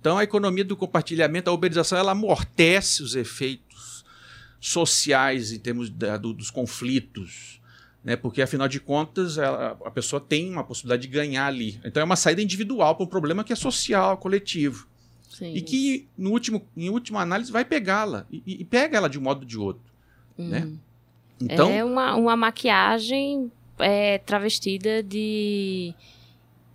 [0.00, 4.04] Então, a economia do compartilhamento, a uberização, ela amortece os efeitos
[4.60, 7.60] sociais em termos da, do, dos conflitos,
[8.04, 8.14] né?
[8.14, 11.80] Porque afinal de contas ela, a pessoa tem uma possibilidade de ganhar ali.
[11.84, 14.86] Então é uma saída individual para um problema que é social, coletivo.
[15.28, 15.54] Sim.
[15.54, 19.22] E que no último, em última análise vai pegá-la e, e, pega ela de um
[19.22, 19.82] modo ou de outro,
[20.38, 20.48] hum.
[20.48, 20.68] né?
[21.40, 25.94] Então é uma, uma maquiagem é, travestida de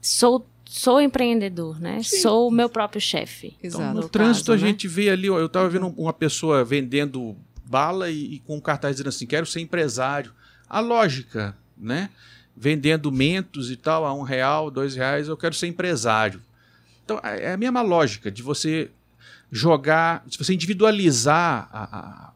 [0.02, 2.02] sou sou empreendedor, né?
[2.02, 2.22] Sim.
[2.22, 3.58] Sou o meu próprio chefe.
[3.62, 4.72] Então, no, no trânsito caso, a né?
[4.72, 8.96] gente vê ali, eu estava vendo uma pessoa vendendo bala e, e com um cartaz
[8.96, 10.32] dizendo assim: quero ser empresário.
[10.70, 12.10] A lógica, né?
[12.56, 16.42] Vendendo mentos e tal, a um real, dois reais, eu quero ser empresário.
[17.04, 18.90] Então, é, é a mesma lógica de você
[19.52, 22.34] jogar, de você individualizar a, a,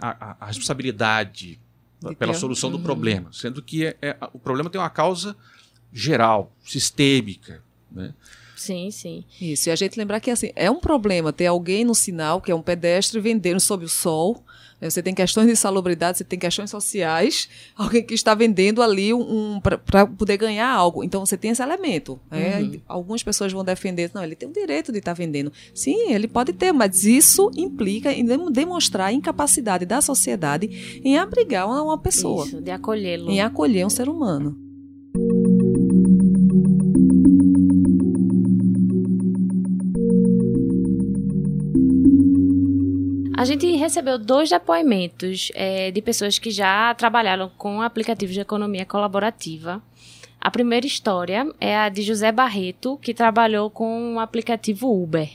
[0.00, 1.60] a, a responsabilidade
[2.00, 2.76] de pela solução uhum.
[2.76, 5.36] do problema, sendo que é, é, o problema tem uma causa
[5.92, 7.62] geral, sistêmica.
[7.90, 8.14] Né?
[8.54, 9.24] Sim, sim.
[9.40, 12.50] Isso, e a gente lembrar que assim, é um problema ter alguém no sinal, que
[12.50, 14.47] é um pedestre, vendendo sob o sol, né?
[14.80, 19.56] Você tem questões de salubridade, você tem questões sociais, alguém que está vendendo ali um,
[19.56, 21.02] um para poder ganhar algo.
[21.02, 22.18] Então você tem esse elemento.
[22.30, 22.60] Né?
[22.60, 22.80] Uhum.
[22.86, 25.52] Algumas pessoas vão defender, não, ele tem o direito de estar vendendo.
[25.74, 31.66] Sim, ele pode ter, mas isso implica em demonstrar a incapacidade da sociedade em abrigar
[31.66, 32.46] uma, uma pessoa.
[32.46, 33.30] Isso, de acolhê-lo.
[33.30, 34.67] Em acolher um ser humano.
[43.38, 48.84] A gente recebeu dois depoimentos é, de pessoas que já trabalharam com aplicativos de economia
[48.84, 49.80] colaborativa.
[50.40, 55.30] A primeira história é a de José Barreto, que trabalhou com o aplicativo Uber.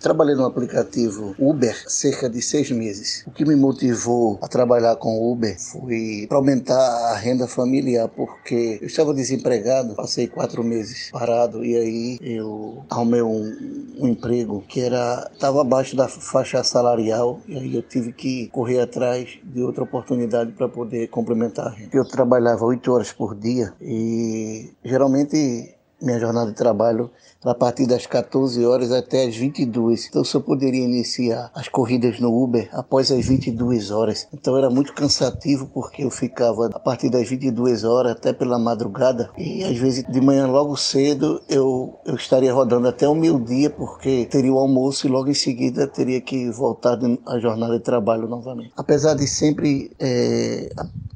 [0.00, 3.22] Trabalhei no aplicativo Uber cerca de seis meses.
[3.26, 6.74] O que me motivou a trabalhar com Uber foi para aumentar
[7.12, 13.20] a renda familiar, porque eu estava desempregado, passei quatro meses parado e aí eu arrumei
[13.20, 18.48] um, um emprego que era estava abaixo da faixa salarial e aí eu tive que
[18.48, 21.90] correr atrás de outra oportunidade para poder complementar a renda.
[21.92, 27.10] Eu trabalhava oito horas por dia e geralmente minha jornada de trabalho
[27.44, 30.06] a partir das 14 horas até as 22.
[30.06, 34.28] Então só poderia iniciar as corridas no Uber após as 22 horas.
[34.32, 39.30] Então era muito cansativo porque eu ficava a partir das 22 horas até pela madrugada
[39.38, 43.70] e às vezes de manhã logo cedo eu, eu estaria rodando até o meio dia
[43.70, 48.28] porque teria o almoço e logo em seguida teria que voltar à jornada de trabalho
[48.28, 48.72] novamente.
[48.76, 50.70] Apesar de sempre é,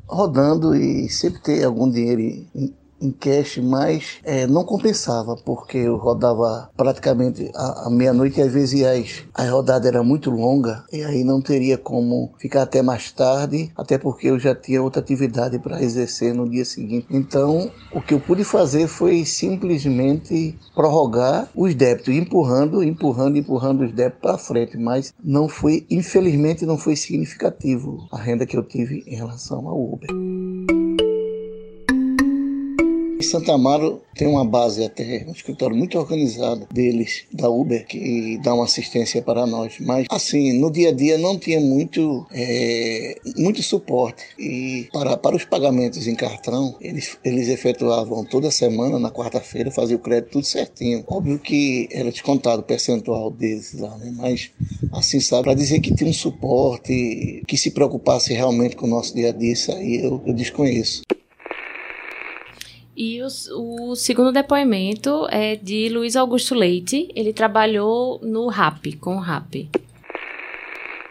[0.07, 2.21] rodando e sempre ter algum dinheiro
[2.55, 2.73] em
[3.19, 9.25] cash, mas é, não compensava, porque eu rodava praticamente a meia-noite e às vezes as,
[9.35, 13.99] a rodada era muito longa e aí não teria como ficar até mais tarde, até
[13.99, 17.07] porque eu já tinha outra atividade para exercer no dia seguinte.
[17.11, 23.93] Então, o que eu pude fazer foi simplesmente prorrogar os débitos, empurrando, empurrando, empurrando os
[23.93, 29.05] débitos para frente, mas não foi, infelizmente, não foi significativo a renda que eu tive
[29.07, 30.09] em relação ao Uber.
[33.25, 38.55] Santa Amaro tem uma base até, um escritório muito organizado deles, da Uber, que dá
[38.55, 39.75] uma assistência para nós.
[39.81, 44.23] Mas, assim, no dia a dia não tinha muito, é, muito suporte.
[44.39, 49.97] E para, para os pagamentos em cartão, eles, eles efetuavam toda semana, na quarta-feira, fazia
[49.97, 51.05] o crédito tudo certinho.
[51.07, 54.13] Óbvio que era descontado o percentual deles lá, né?
[54.17, 54.51] Mas,
[54.93, 59.15] assim, sabe, para dizer que tinha um suporte, que se preocupasse realmente com o nosso
[59.15, 61.03] dia a dia, isso aí eu, eu desconheço.
[62.97, 67.09] E o, segundo depoimento é de Luiz Augusto Leite.
[67.15, 69.69] Ele trabalhou no RAP, com o RAP.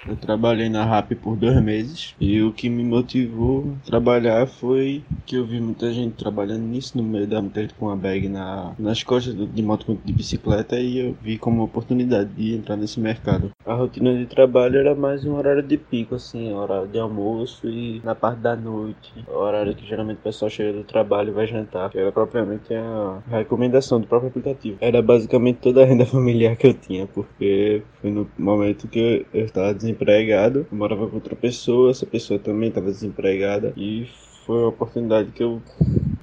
[0.08, 5.02] Eu trabalhei na RAP por dois meses e o que me motivou a trabalhar foi
[5.26, 8.74] que eu vi muita gente trabalhando nisso no meio da muita com a bag na,
[8.78, 13.52] nas costas de moto de bicicleta e eu vi como oportunidade de entrar nesse mercado.
[13.66, 18.02] A rotina de trabalho era mais um horário de pico, assim, horário de almoço e
[18.04, 21.90] na parte da noite, horário que geralmente o pessoal chega do trabalho e vai jantar,
[21.90, 24.78] que era propriamente a recomendação do próprio aplicativo.
[24.82, 29.46] Era basicamente toda a renda familiar que eu tinha, porque foi no momento que eu
[29.46, 34.10] estava desempregado, morava com outra pessoa, essa pessoa também estava desempregada e
[34.46, 35.62] foi uma oportunidade que eu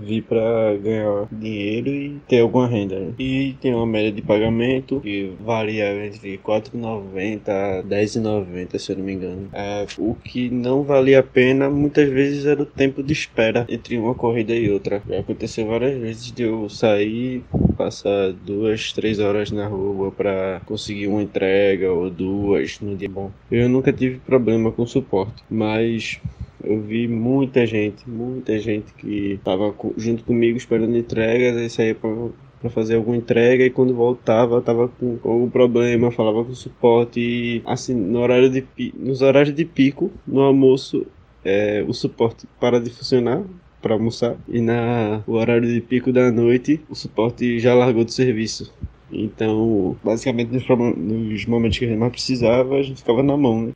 [0.00, 2.98] vi para ganhar dinheiro e ter alguma renda.
[2.98, 3.12] Né?
[3.18, 9.04] E tem uma média de pagamento que varia entre 4,90 a 10,90, se eu não
[9.04, 9.48] me engano.
[9.52, 13.98] É, o que não valia a pena muitas vezes era o tempo de espera entre
[13.98, 15.02] uma corrida e outra.
[15.08, 17.44] Já aconteceu várias vezes de eu sair,
[17.76, 23.30] passar duas, três horas na rua para conseguir uma entrega ou duas no dia bom.
[23.50, 26.20] Eu nunca tive problema com suporte, mas
[26.62, 32.70] eu vi muita gente, muita gente que estava junto comigo esperando entregas, aí saía para
[32.70, 37.94] fazer alguma entrega e quando voltava tava com algum problema, falava com suporte e assim,
[37.94, 38.64] no horário de,
[38.96, 41.06] nos horários de pico, no almoço,
[41.44, 43.42] é, o suporte para de funcionar
[43.80, 48.12] para almoçar e na o horário de pico da noite o suporte já largou do
[48.12, 48.72] serviço.
[49.12, 53.62] Então, basicamente nos, nos momentos que a gente mais precisava, a gente ficava na mão,
[53.62, 53.72] né?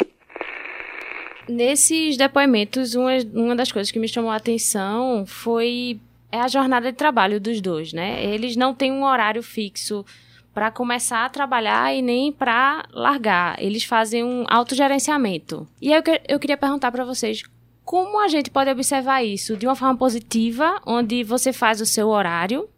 [1.49, 6.01] Nesses depoimentos, uma, uma das coisas que me chamou a atenção foi
[6.33, 8.25] é a jornada de trabalho dos dois, né?
[8.25, 10.05] Eles não têm um horário fixo
[10.53, 13.61] para começar a trabalhar e nem para largar.
[13.63, 15.69] Eles fazem um autogerenciamento.
[15.81, 17.43] E eu, eu queria perguntar para vocês
[17.85, 22.09] como a gente pode observar isso de uma forma positiva, onde você faz o seu
[22.09, 22.69] horário,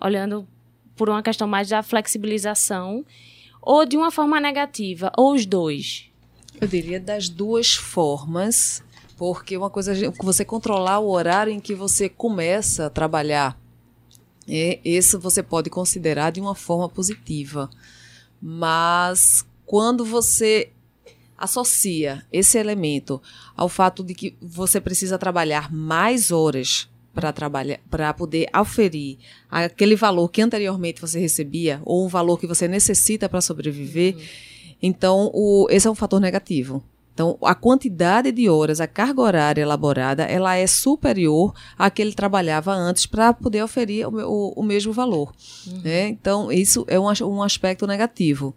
[0.00, 0.46] olhando
[0.96, 3.04] por uma questão mais da flexibilização,
[3.60, 6.11] ou de uma forma negativa, ou os dois.
[6.60, 8.82] Eu diria das duas formas,
[9.16, 13.58] porque uma coisa é você controlar o horário em que você começa a trabalhar.
[14.48, 17.70] É, isso você pode considerar de uma forma positiva.
[18.40, 20.70] Mas quando você
[21.36, 23.20] associa esse elemento
[23.56, 29.18] ao fato de que você precisa trabalhar mais horas para trabalhar para poder oferir
[29.50, 34.51] aquele valor que anteriormente você recebia ou um valor que você necessita para sobreviver, uhum
[34.82, 36.82] então, o, esse é um fator negativo.
[37.14, 42.14] Então, a quantidade de horas, a carga horária elaborada, ela é superior à que ele
[42.14, 45.32] trabalhava antes para poder oferir o, o, o mesmo valor.
[45.66, 45.82] Uhum.
[45.82, 46.08] Né?
[46.08, 48.54] Então, isso é um, um aspecto negativo.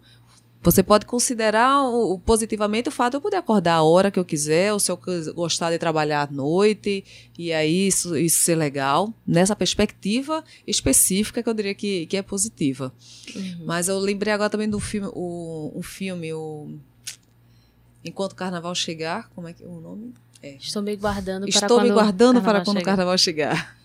[0.66, 4.24] Você pode considerar o, positivamente o fato de eu poder acordar a hora que eu
[4.24, 4.98] quiser, ou se eu
[5.32, 7.04] gostar de trabalhar à noite,
[7.38, 12.22] e aí isso, isso ser legal, nessa perspectiva específica que eu diria que, que é
[12.22, 12.92] positiva.
[13.32, 13.64] Uhum.
[13.64, 16.74] Mas eu lembrei agora também do filme, o, um filme, o
[18.04, 20.14] Enquanto o Carnaval Chegar, como é que é o nome?
[20.42, 20.56] É.
[20.56, 23.76] Estou me guardando para Estou me guardando para quando o Carnaval chegar.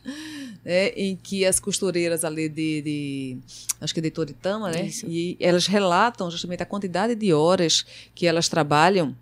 [0.63, 3.37] Né, em que as costureiras ali de, de
[3.79, 5.05] acho que de Toritama, né, Isso.
[5.07, 9.15] e elas relatam justamente a quantidade de horas que elas trabalham,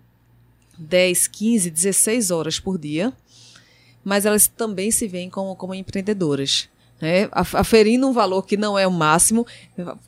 [0.78, 3.12] 10, 15, 16 horas por dia,
[4.04, 6.68] mas elas também se veem como, como empreendedoras.
[7.00, 9.46] Né, aferindo um valor que não é o máximo,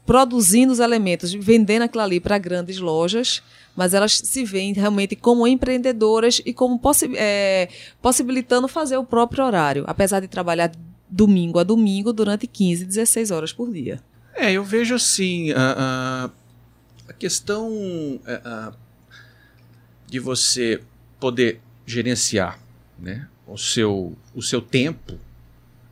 [0.05, 3.43] produzindo os elementos, vendendo aquilo ali para grandes lojas,
[3.75, 7.71] mas elas se veem realmente como empreendedoras e como possi é,
[8.03, 10.71] possibilitando fazer o próprio horário, apesar de trabalhar
[11.13, 14.01] domingo a domingo durante 15, 16 horas por dia.
[14.35, 16.31] É, eu vejo assim, a,
[17.07, 17.71] a, questão
[18.27, 18.73] a, a,
[20.07, 20.83] de você
[21.21, 22.59] poder gerenciar
[22.99, 25.19] né, o, seu, o seu tempo.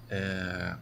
[0.09, 0.77] É,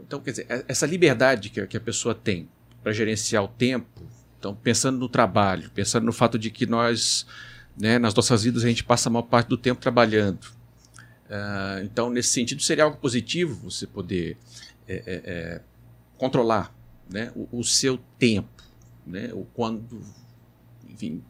[0.00, 2.48] então, quer dizer, é, essa liberdade que, que a pessoa tem
[2.82, 4.00] para gerenciar o tempo,
[4.38, 7.26] então, pensando no trabalho, pensando no fato de que nós,
[7.76, 10.57] né, nas nossas vidas, a gente passa a maior parte do tempo trabalhando.
[11.28, 14.38] Uh, então, nesse sentido, seria algo positivo você poder
[14.88, 15.60] é, é, é,
[16.16, 16.74] controlar
[17.10, 18.62] né, o, o, seu tempo,
[19.06, 20.00] né, o quando,
[20.88, 21.22] enfim,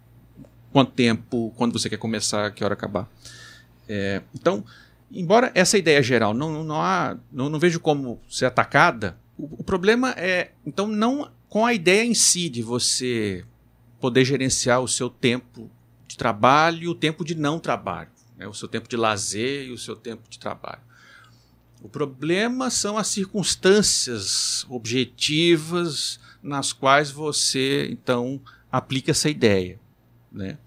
[0.72, 3.11] quanto tempo, quando você quer começar, que hora acabar.
[3.88, 4.64] É, então,
[5.11, 9.64] embora essa ideia geral não, não, há, não, não vejo como ser atacada, o, o
[9.64, 13.44] problema é, então, não com a ideia em si de você
[13.98, 15.68] poder gerenciar o seu tempo
[16.06, 19.72] de trabalho e o tempo de não trabalho né, o seu tempo de lazer e
[19.72, 20.80] o seu tempo de trabalho.
[21.82, 29.78] O problema são as circunstâncias objetivas nas quais você então aplica essa ideia,
[30.30, 30.59] né?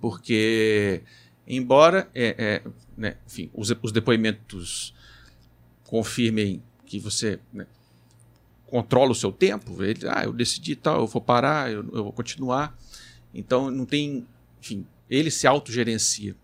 [0.00, 1.02] Porque
[1.46, 4.94] embora é, é, né, enfim, os, os, depoimentos
[5.84, 7.66] confirmem que você né,
[8.66, 12.12] controla o seu tempo, ele, ah, eu decidi tal, eu vou parar, eu, eu vou
[12.12, 12.76] continuar.
[13.32, 14.26] Então não tem,
[14.60, 16.36] enfim, ele se autogerencia.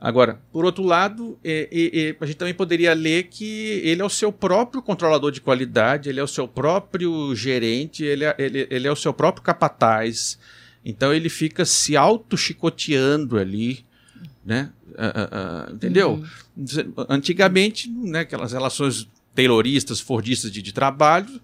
[0.00, 4.04] Agora, por outro lado, é, é, é, a gente também poderia ler que ele é
[4.04, 8.68] o seu próprio controlador de qualidade, ele é o seu próprio gerente, ele é, ele,
[8.70, 10.38] ele é o seu próprio capataz.
[10.84, 13.84] Então ele fica se auto-chicoteando ali,
[14.44, 14.70] né?
[14.90, 16.12] Uh, uh, uh, entendeu?
[16.56, 17.04] Uhum.
[17.08, 21.40] Antigamente, né, aquelas relações tayloristas, fordistas de, de trabalho,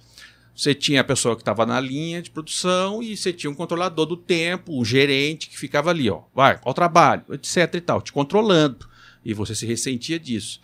[0.55, 4.07] você tinha a pessoa que estava na linha de produção e você tinha um controlador
[4.07, 8.13] do tempo, um gerente que ficava ali, ó, vai, ao trabalho, etc e tal, te
[8.13, 8.89] controlando.
[9.25, 10.61] E você se ressentia disso.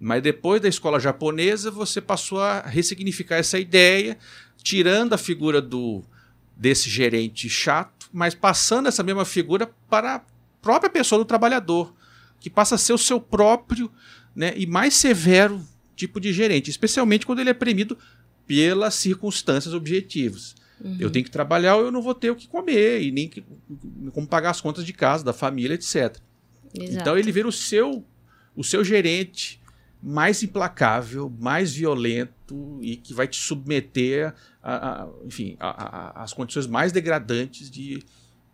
[0.00, 4.18] Mas depois da escola japonesa, você passou a ressignificar essa ideia,
[4.62, 6.02] tirando a figura do
[6.56, 10.22] desse gerente chato, mas passando essa mesma figura para a
[10.62, 11.92] própria pessoa do trabalhador,
[12.38, 13.90] que passa a ser o seu próprio
[14.34, 15.60] né, e mais severo
[15.96, 17.98] tipo de gerente, especialmente quando ele é premido
[18.46, 20.54] pelas circunstâncias objetivas.
[20.82, 20.96] Uhum.
[20.98, 23.44] Eu tenho que trabalhar ou eu não vou ter o que comer e nem que,
[24.12, 26.16] como pagar as contas de casa, da família, etc.
[26.74, 27.00] Exato.
[27.00, 28.04] Então ele vira o seu
[28.56, 29.60] o seu gerente
[30.00, 36.92] mais implacável, mais violento e que vai te submeter a, a enfim, às condições mais
[36.92, 38.04] degradantes de,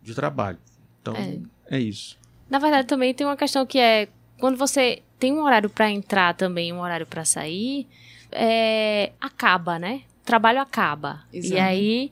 [0.02, 0.58] de trabalho.
[1.02, 1.40] Então é.
[1.76, 2.18] é isso.
[2.48, 6.34] Na verdade também tem uma questão que é quando você tem um horário para entrar
[6.34, 7.86] também, um horário para sair,
[8.32, 10.02] é, acaba, né?
[10.22, 11.22] O trabalho acaba.
[11.32, 11.54] Exato.
[11.54, 12.10] E aí,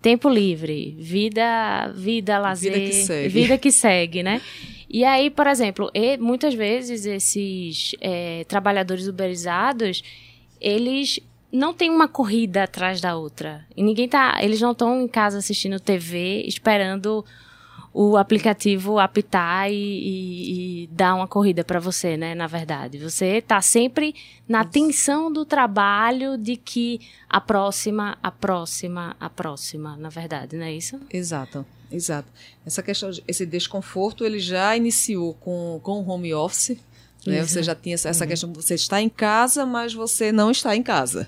[0.00, 4.40] tempo livre, vida, vida, lazer, vida que segue, vida que segue né?
[4.88, 10.02] E aí, por exemplo, e, muitas vezes esses é, trabalhadores uberizados,
[10.60, 13.66] eles não têm uma corrida atrás da outra.
[13.76, 14.38] E ninguém tá.
[14.40, 17.24] Eles não estão em casa assistindo TV esperando
[17.98, 22.34] o aplicativo apitar e, e, e dar uma corrida para você, né?
[22.34, 24.14] Na verdade, você está sempre
[24.46, 30.66] na tensão do trabalho de que a próxima, a próxima, a próxima, na verdade, não
[30.66, 31.00] é isso?
[31.10, 31.64] Exato.
[31.90, 32.28] Exato.
[32.66, 36.76] Essa questão, esse desconforto, ele já iniciou com, com o home office,
[37.26, 37.42] né?
[37.46, 38.28] Você já tinha essa uhum.
[38.28, 41.26] questão, você está em casa, mas você não está em casa.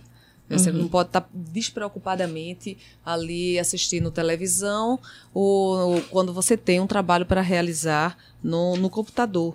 [0.49, 0.79] Você uhum.
[0.79, 4.99] não pode estar despreocupadamente ali assistindo televisão
[5.35, 9.55] ou, ou quando você tem um trabalho para realizar no, no, computador.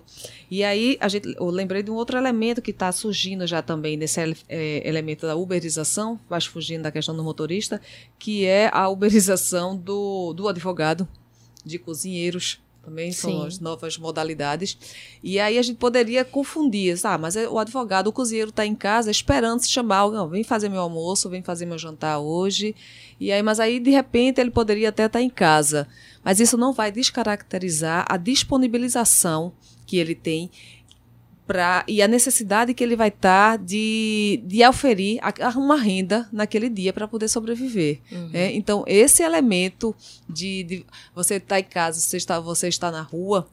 [0.50, 3.96] E aí a gente, eu lembrei de um outro elemento que está surgindo já também
[3.96, 7.80] nesse é, elemento da uberização, mas fugindo da questão do motorista,
[8.18, 11.08] que é a uberização do, do advogado,
[11.64, 13.46] de cozinheiros também são Sim.
[13.46, 14.76] as novas modalidades.
[15.22, 18.74] E aí a gente poderia confundir, ah, mas é o advogado, o cozinheiro está em
[18.74, 22.74] casa esperando se chamar, não, vem fazer meu almoço, vem fazer meu jantar hoje.
[23.18, 25.88] E aí, mas aí de repente ele poderia até estar tá em casa.
[26.22, 29.52] Mas isso não vai descaracterizar a disponibilização
[29.86, 30.50] que ele tem
[31.46, 35.20] pra, e a necessidade que ele vai estar tá de, de oferir
[35.56, 38.00] uma renda naquele dia para poder sobreviver.
[38.10, 38.30] Uhum.
[38.32, 39.94] É, então, esse elemento
[40.28, 43.46] de, de você estar tá em casa, você está, você está na rua,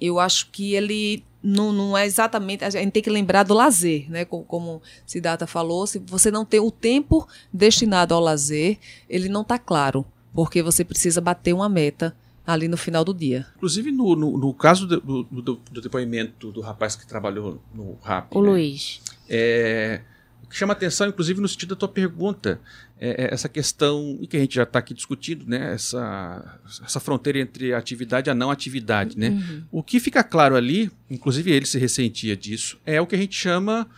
[0.00, 2.64] eu acho que ele não, não é exatamente.
[2.64, 4.24] A gente tem que lembrar do lazer, né?
[4.24, 8.78] Como, como Siddhartha falou, se você não tem o tempo destinado ao lazer,
[9.08, 12.16] ele não está claro, porque você precisa bater uma meta
[12.46, 13.46] ali no final do dia.
[13.56, 17.98] Inclusive, no, no, no caso do, do, do, do, depoimento do rapaz que trabalhou no
[18.02, 18.34] RAP.
[18.34, 18.50] O né?
[18.50, 19.00] Luiz.
[19.28, 20.02] É,
[20.42, 22.60] o que chama atenção, inclusive, no sentido da tua pergunta,
[23.00, 25.72] é, é essa questão, e que a gente já está aqui discutindo, né?
[25.72, 29.18] Essa, essa fronteira entre a atividade e a não atividade.
[29.18, 29.30] Né?
[29.30, 29.62] Uhum.
[29.72, 33.34] O que fica claro ali, inclusive ele se ressentia disso, é o que a gente
[33.34, 33.88] chama,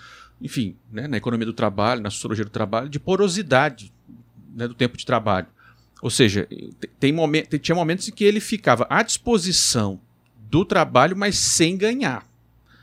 [0.41, 3.93] enfim, né, na economia do trabalho, na sociologia do trabalho, de porosidade
[4.55, 5.49] né, do tempo de trabalho.
[6.03, 6.47] Ou seja,
[7.01, 10.01] tem momento, tinha momentos em que ele ficava à disposição
[10.37, 12.27] do trabalho, mas sem ganhar.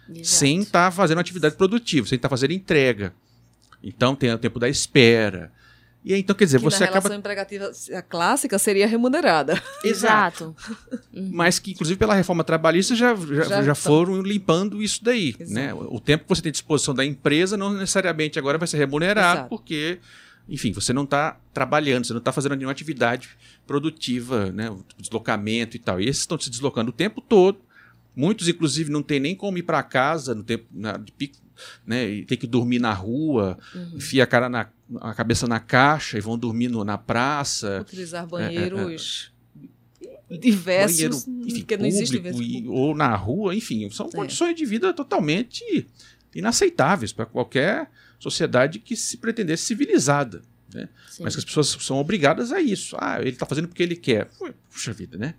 [0.09, 0.27] Exato.
[0.27, 3.13] Sem estar tá fazendo atividade produtiva, sem estar tá fazendo entrega.
[3.83, 5.51] Então tem o tempo da espera.
[6.05, 6.99] E aí, então, quer dizer, que você na acaba.
[6.99, 7.71] relação empregativa
[8.09, 9.61] clássica seria remunerada.
[9.85, 10.53] Exato.
[11.13, 15.33] Mas que, inclusive, pela reforma trabalhista já, já, já, já foram limpando isso daí.
[15.39, 15.73] Né?
[15.73, 19.39] O tempo que você tem à disposição da empresa não necessariamente agora vai ser remunerado,
[19.39, 19.49] Exato.
[19.49, 19.99] porque
[20.47, 23.29] enfim, você não está trabalhando, você não está fazendo nenhuma atividade
[23.65, 26.01] produtiva, né, deslocamento e tal.
[26.01, 27.59] E esses estão se deslocando o tempo todo.
[28.15, 31.37] Muitos, inclusive, não tem nem como ir para casa no tempo na, de pico,
[31.85, 33.93] né, e tem que dormir na rua, uhum.
[33.95, 34.69] enfia a cara na
[35.01, 37.81] a cabeça na caixa e vão dormir no, na praça.
[37.81, 39.31] Utilizar banheiros
[39.99, 44.07] é, é, é, diversos, banheiro, enfim, que não existe e, ou na rua, enfim, são
[44.07, 44.11] é.
[44.11, 45.87] condições de vida totalmente
[46.35, 47.89] inaceitáveis para qualquer
[48.23, 50.41] sociedade que se pretendesse civilizada.
[50.73, 50.89] Né?
[51.19, 52.95] Mas que as pessoas são obrigadas a isso.
[52.99, 54.29] Ah, ele está fazendo porque ele quer.
[54.71, 55.35] Puxa vida, né?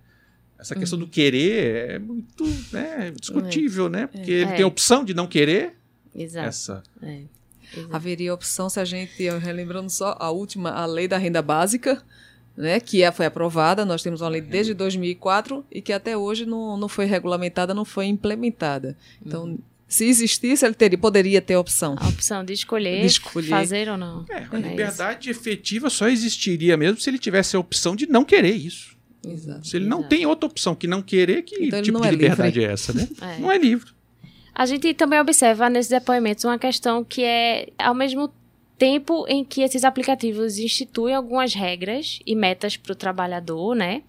[0.59, 1.05] Essa questão uhum.
[1.05, 4.07] do querer é muito né, discutível, né?
[4.07, 4.35] Porque é.
[4.35, 5.77] ele tem a opção de não querer.
[6.15, 6.49] Exato.
[6.49, 6.83] Essa.
[7.03, 7.23] É.
[7.77, 7.95] Exato.
[7.95, 12.03] Haveria opção se a gente, relembrando só a última, a lei da renda básica,
[12.57, 16.47] né, que é, foi aprovada, nós temos uma lei desde 2004 e que até hoje
[16.47, 18.97] não, não foi regulamentada, não foi implementada.
[19.25, 19.59] Então, uhum.
[19.87, 21.95] Se existisse, ele teria, poderia ter a opção.
[21.99, 23.49] A opção de escolher, de escolher.
[23.49, 24.25] fazer ou não.
[24.29, 25.41] É, a é liberdade isso.
[25.41, 28.95] efetiva só existiria mesmo se ele tivesse a opção de não querer isso.
[29.27, 29.67] Exato.
[29.67, 30.11] Se ele não Exato.
[30.11, 32.71] tem outra opção que não querer, que então tipo de é liberdade livre.
[32.71, 33.09] é essa, né?
[33.21, 33.39] É.
[33.39, 33.91] Não é livre.
[34.55, 38.33] A gente também observa nesses depoimentos uma questão que é, ao mesmo
[38.79, 44.03] tempo em que esses aplicativos instituem algumas regras e metas para o trabalhador, né?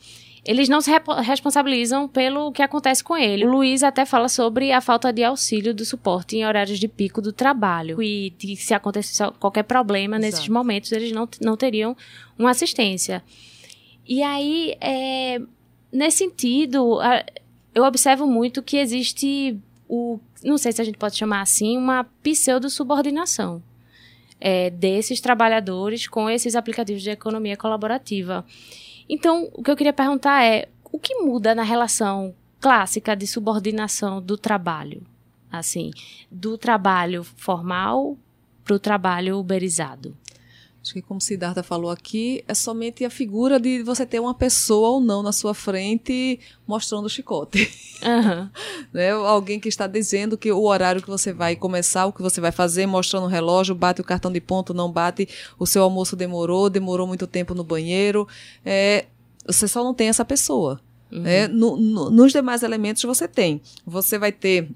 [0.46, 0.92] Eles não se
[1.24, 3.46] responsabilizam pelo que acontece com ele.
[3.46, 7.20] O Luiz até fala sobre a falta de auxílio do suporte em horários de pico
[7.20, 8.00] do trabalho.
[8.00, 10.32] E se acontecesse qualquer problema Exato.
[10.32, 11.98] nesses momentos, eles não, não teriam
[12.38, 13.24] uma assistência.
[14.08, 15.42] E aí, é,
[15.92, 17.00] nesse sentido,
[17.74, 19.58] eu observo muito que existe
[19.90, 20.20] o.
[20.44, 23.64] Não sei se a gente pode chamar assim, uma pseudo-subordinação
[24.40, 28.46] é, desses trabalhadores com esses aplicativos de economia colaborativa.
[29.08, 34.22] Então, o que eu queria perguntar é: o que muda na relação clássica de subordinação
[34.22, 35.04] do trabalho?
[35.52, 35.92] Assim,
[36.30, 38.18] do trabalho formal
[38.64, 40.18] para o trabalho uberizado?
[40.86, 44.90] Acho que como Siddhartha falou aqui, é somente a figura de você ter uma pessoa
[44.90, 47.72] ou não na sua frente mostrando o chicote.
[48.04, 48.48] Uhum.
[48.94, 49.10] né?
[49.10, 52.52] Alguém que está dizendo que o horário que você vai começar, o que você vai
[52.52, 55.28] fazer, mostrando o relógio, bate o cartão de ponto, não bate,
[55.58, 58.28] o seu almoço demorou, demorou muito tempo no banheiro.
[58.64, 59.06] É,
[59.44, 60.80] você só não tem essa pessoa.
[61.12, 61.22] Uhum.
[61.22, 61.48] Né?
[61.48, 63.60] No, no, nos demais elementos você tem.
[63.88, 64.70] Você vai ter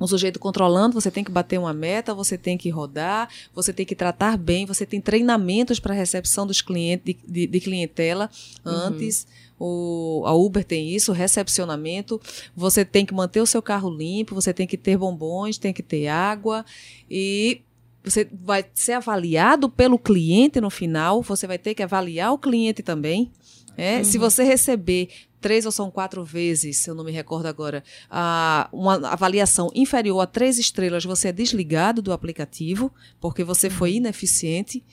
[0.00, 3.84] um sujeito controlando, você tem que bater uma meta, você tem que rodar, você tem
[3.84, 8.30] que tratar bem, você tem treinamentos para recepção dos clientes, de, de, de clientela
[8.64, 9.24] antes.
[9.24, 9.48] Uhum.
[9.60, 12.20] O, a Uber tem isso, recepcionamento.
[12.54, 15.82] Você tem que manter o seu carro limpo, você tem que ter bombons, tem que
[15.82, 16.64] ter água
[17.10, 17.62] e
[18.04, 22.82] você vai ser avaliado pelo cliente no final, você vai ter que avaliar o cliente
[22.82, 23.30] também.
[23.76, 24.04] É, uhum.
[24.04, 25.08] Se você receber
[25.40, 30.20] três ou são quatro vezes, se eu não me recordo agora, a, uma avaliação inferior
[30.20, 33.96] a três estrelas, você é desligado do aplicativo, porque você foi uhum.
[33.96, 34.84] ineficiente.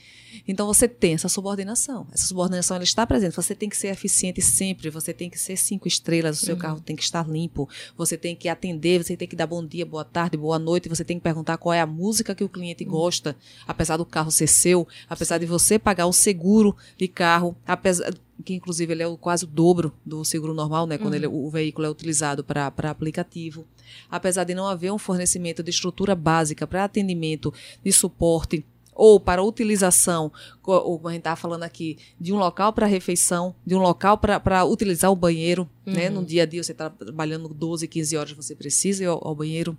[0.48, 2.08] Então você tem essa subordinação.
[2.12, 3.36] Essa subordinação ela está presente.
[3.36, 4.90] Você tem que ser eficiente sempre.
[4.90, 6.42] Você tem que ser cinco estrelas.
[6.42, 6.62] O seu uhum.
[6.62, 7.70] carro tem que estar limpo.
[7.98, 9.04] Você tem que atender.
[9.04, 10.90] Você tem que dar bom dia, boa tarde, boa noite.
[10.90, 12.92] Você tem que perguntar qual é a música que o cliente uhum.
[12.92, 13.36] gosta,
[13.66, 18.14] apesar do carro ser seu, apesar de você pagar um seguro de carro, apesar
[18.44, 21.20] que inclusive ele é o, quase o dobro do seguro normal, né, quando uhum.
[21.20, 23.66] ele, o, veículo é utilizado para aplicativo.
[24.10, 29.44] Apesar de não haver um fornecimento de estrutura básica para atendimento de suporte ou para
[29.44, 30.32] utilização,
[30.62, 34.64] como a gente estava falando aqui, de um local para refeição, de um local para
[34.66, 35.94] utilizar o banheiro, uhum.
[35.94, 36.10] né?
[36.10, 39.36] No dia a dia você está trabalhando 12, 15 horas, você precisa ir ao, ao
[39.36, 39.78] banheiro.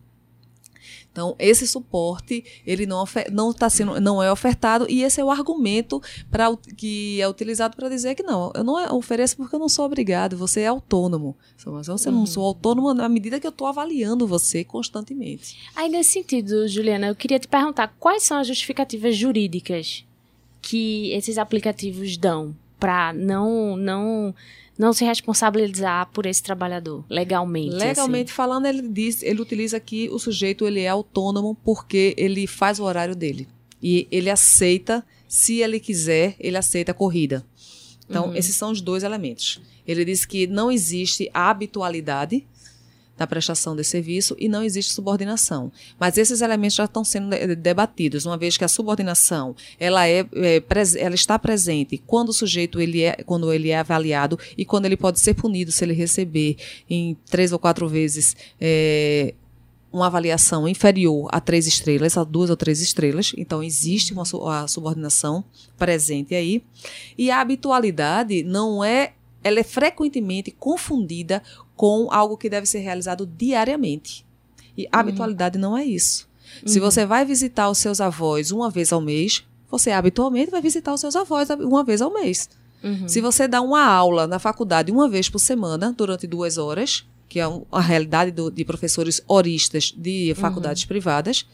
[1.17, 3.03] Então, esse suporte, ele não
[3.33, 7.75] não tá sendo não é ofertado e esse é o argumento para que é utilizado
[7.75, 11.35] para dizer que não, eu não ofereço porque eu não sou obrigado, você é autônomo.
[11.65, 12.17] Mas você uhum.
[12.17, 15.57] não sou autônomo na medida que eu estou avaliando você constantemente.
[15.75, 20.05] Aí nesse sentido, Juliana, eu queria te perguntar quais são as justificativas jurídicas
[20.61, 24.35] que esses aplicativos dão para não não
[24.79, 27.75] não se responsabilizar por esse trabalhador legalmente.
[27.75, 28.37] Legalmente assim.
[28.37, 32.85] falando, ele diz, ele utiliza aqui o sujeito ele é autônomo porque ele faz o
[32.85, 33.49] horário dele
[33.83, 37.45] e ele aceita, se ele quiser, ele aceita a corrida.
[38.09, 38.37] Então, uhum.
[38.37, 39.61] esses são os dois elementos.
[39.87, 42.47] Ele diz que não existe a habitualidade
[43.17, 45.73] da prestação de serviço e não existe subordinação.
[45.99, 50.63] Mas esses elementos já estão sendo debatidos, uma vez que a subordinação ela, é, é
[50.99, 54.97] ela está presente quando o sujeito ele é, quando ele é avaliado e quando ele
[54.97, 56.57] pode ser punido se ele receber
[56.89, 59.35] em três ou quatro vezes é,
[59.97, 63.33] uma avaliação inferior a três estrelas, a duas ou três estrelas.
[63.37, 64.25] Então, existe uma
[64.69, 65.45] subordinação
[65.79, 66.63] presente aí.
[67.17, 69.13] E a habitualidade não é
[69.43, 71.41] ela é frequentemente confundida
[71.77, 74.25] com algo que deve ser realizado diariamente.
[74.77, 74.89] E uhum.
[74.93, 76.29] habitualidade não é isso.
[76.63, 76.69] Uhum.
[76.69, 80.95] Se você vai visitar os seus avós uma vez ao mês, você habitualmente vai visitar
[80.95, 82.49] os seus avós uma vez ao mês.
[82.83, 83.09] Uhum.
[83.09, 87.41] Se você dá uma aula na faculdade uma vez por semana, durante duas horas, que
[87.41, 90.89] é a realidade do, de professores oristas de faculdades uhum.
[90.89, 91.47] privadas,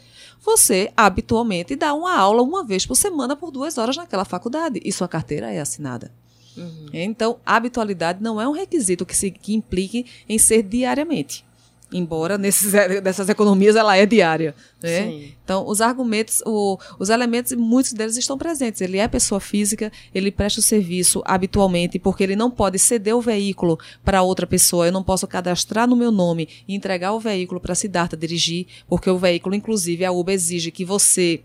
[0.44, 4.92] você habitualmente dá uma aula uma vez por semana por duas horas naquela faculdade e
[4.92, 6.10] sua carteira é assinada.
[6.56, 6.86] Uhum.
[6.92, 11.44] Então, habitualidade não é um requisito que, se, que implique em ser diariamente.
[11.92, 12.72] Embora nesses,
[13.02, 14.54] nessas economias ela é diária.
[14.82, 15.32] Né?
[15.44, 18.80] Então, os argumentos, o, os elementos, muitos deles estão presentes.
[18.80, 23.20] Ele é pessoa física, ele presta o serviço habitualmente, porque ele não pode ceder o
[23.20, 24.86] veículo para outra pessoa.
[24.86, 28.66] Eu não posso cadastrar no meu nome e entregar o veículo para a Siddhartha dirigir,
[28.88, 31.42] porque o veículo, inclusive, a Uber exige que você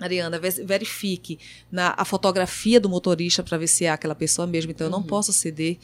[0.00, 1.38] Ariana, verifique
[1.70, 4.70] na, a fotografia do motorista para ver se é aquela pessoa mesmo.
[4.70, 5.04] Então, eu não uhum.
[5.04, 5.78] posso ceder.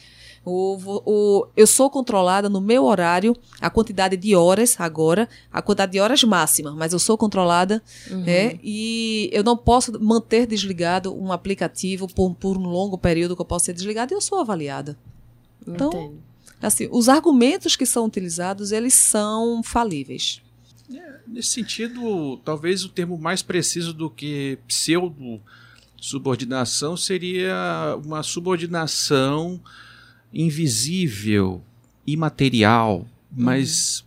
[0.44, 5.92] O, o, eu sou controlada no meu horário, a quantidade de horas agora, a quantidade
[5.92, 8.24] de horas máxima, mas eu sou controlada uhum.
[8.24, 13.42] é, e eu não posso manter desligado um aplicativo por, por um longo período que
[13.42, 14.96] eu posso ser desligado e eu sou avaliada.
[15.66, 16.22] Então, Entendo.
[16.62, 20.40] assim, os argumentos que são utilizados, eles são falíveis.
[21.26, 25.40] Nesse sentido, talvez o termo mais preciso do que pseudo
[26.00, 29.60] subordinação seria uma subordinação
[30.32, 31.62] invisível,
[32.06, 33.06] imaterial, uhum.
[33.36, 34.04] mas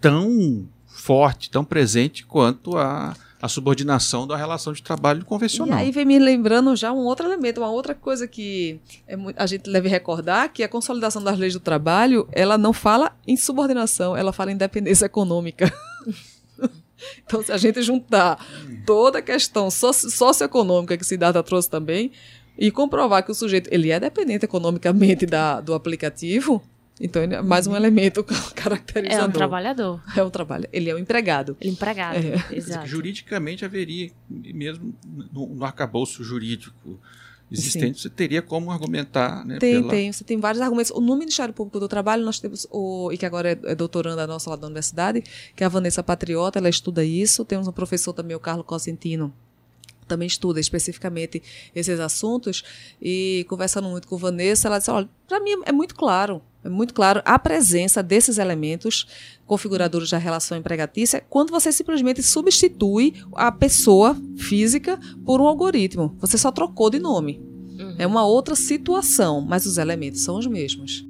[0.00, 5.78] tão forte, tão presente quanto a, a subordinação da relação de trabalho convencional.
[5.78, 9.46] E aí vem me lembrando já um outro elemento, uma outra coisa que é, a
[9.46, 14.16] gente deve recordar, que a consolidação das leis do trabalho, ela não fala em subordinação,
[14.16, 15.72] ela fala em independência econômica.
[17.24, 18.44] Então, se a gente juntar
[18.84, 22.12] toda a questão socioeconômica que Siddhartha trouxe também,
[22.58, 26.62] e comprovar que o sujeito ele é dependente economicamente da, do aplicativo,
[27.00, 28.22] então é mais um elemento
[28.54, 29.24] caracterizador.
[29.24, 30.02] É um trabalhador.
[30.14, 30.68] É um trabalho.
[30.70, 31.56] Ele é um empregado.
[31.58, 32.54] Ele é empregado, é.
[32.54, 32.86] exato.
[32.86, 34.94] Juridicamente haveria, mesmo
[35.32, 37.00] no, no arcabouço jurídico
[37.50, 38.02] existente, Sim.
[38.02, 39.44] você teria como argumentar.
[39.44, 39.90] Né, tem, pela...
[39.90, 40.12] tem.
[40.12, 40.92] Você tem vários argumentos.
[40.94, 44.50] No Ministério Público do Trabalho, nós temos, o, e que agora é, é doutoranda nossa
[44.50, 45.22] lá da universidade,
[45.54, 47.44] que é a Vanessa Patriota, ela estuda isso.
[47.44, 49.32] Temos um professor também, o Carlos Cosentino,
[50.06, 51.42] também estuda especificamente
[51.74, 52.64] esses assuntos.
[53.00, 56.42] E conversando muito com Vanessa, ela disse: olha, para mim é muito claro.
[56.62, 59.06] É muito claro a presença desses elementos
[59.46, 66.14] configuradores da relação empregatícia quando você simplesmente substitui a pessoa física por um algoritmo.
[66.20, 67.40] Você só trocou de nome.
[67.78, 67.94] Uhum.
[67.98, 71.06] É uma outra situação, mas os elementos são os mesmos.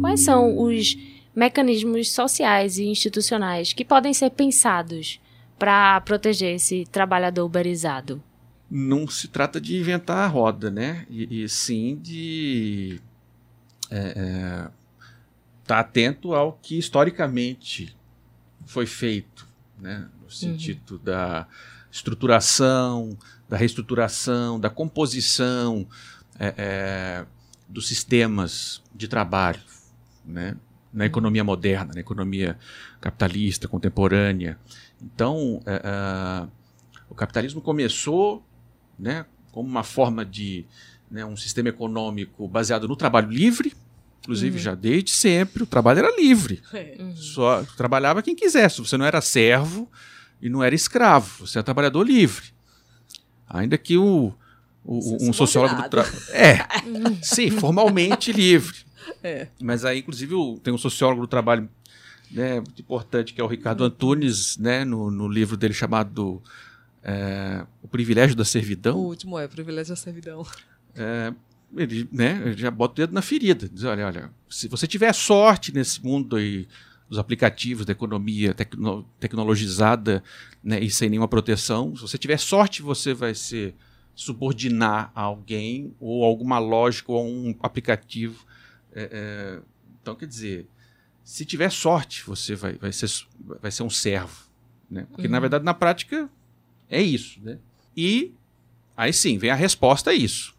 [0.00, 0.96] Quais são os
[1.34, 5.20] mecanismos sociais e institucionais que podem ser pensados
[5.58, 8.22] para proteger esse trabalhador uberizado?
[8.70, 11.06] Não se trata de inventar a roda, né?
[11.08, 13.00] E, e sim de
[13.82, 14.68] estar é, é,
[15.66, 17.96] tá atento ao que historicamente
[18.66, 19.46] foi feito,
[19.78, 20.08] né?
[20.22, 21.04] no sentido uhum.
[21.04, 21.46] da
[21.90, 23.16] estruturação,
[23.48, 25.86] da reestruturação, da composição
[26.38, 27.26] é, é,
[27.66, 29.60] dos sistemas de trabalho,
[30.24, 30.54] né?
[30.92, 32.58] na economia moderna, na economia
[33.00, 34.58] capitalista, contemporânea.
[35.02, 36.48] Então, é, é,
[37.08, 38.44] o capitalismo começou
[38.98, 40.66] né, como uma forma de
[41.10, 43.72] né, um sistema econômico baseado no trabalho livre,
[44.20, 44.62] inclusive uhum.
[44.62, 46.62] já desde sempre o trabalho era livre.
[46.72, 46.96] É.
[46.98, 47.16] Uhum.
[47.16, 48.80] Só trabalhava quem quisesse.
[48.80, 49.90] Você não era servo
[50.42, 51.46] e não era escravo.
[51.46, 52.46] Você era trabalhador livre.
[53.48, 54.34] Ainda que o,
[54.84, 56.14] o um sociólogo do trabalho.
[56.32, 56.58] É,
[57.22, 58.76] sim, formalmente livre.
[59.22, 59.48] É.
[59.60, 61.68] Mas aí, inclusive, tem um sociólogo do trabalho
[62.30, 66.42] né, muito importante, que é o Ricardo Antunes, né, no, no livro dele chamado
[67.02, 68.96] é, O Privilégio da Servidão.
[68.96, 70.46] O último é O Privilégio da Servidão.
[70.94, 71.32] É,
[71.76, 73.68] ele, né, ele já bota o dedo na ferida.
[73.68, 76.66] Diz, olha, olha, se você tiver sorte nesse mundo aí,
[77.08, 80.22] dos aplicativos da economia tecno, tecnologizada
[80.62, 83.74] né, e sem nenhuma proteção, se você tiver sorte, você vai se
[84.14, 88.44] subordinar a alguém ou alguma lógica ou um aplicativo.
[88.92, 89.60] É, é,
[90.02, 90.68] então, quer dizer,
[91.28, 93.10] se tiver sorte, você vai, vai, ser,
[93.60, 94.34] vai ser um servo.
[94.90, 95.06] Né?
[95.10, 95.32] Porque, uhum.
[95.32, 96.26] na verdade, na prática,
[96.88, 97.38] é isso.
[97.42, 97.58] Né?
[97.94, 98.32] E
[98.96, 100.54] aí sim, vem a resposta a isso.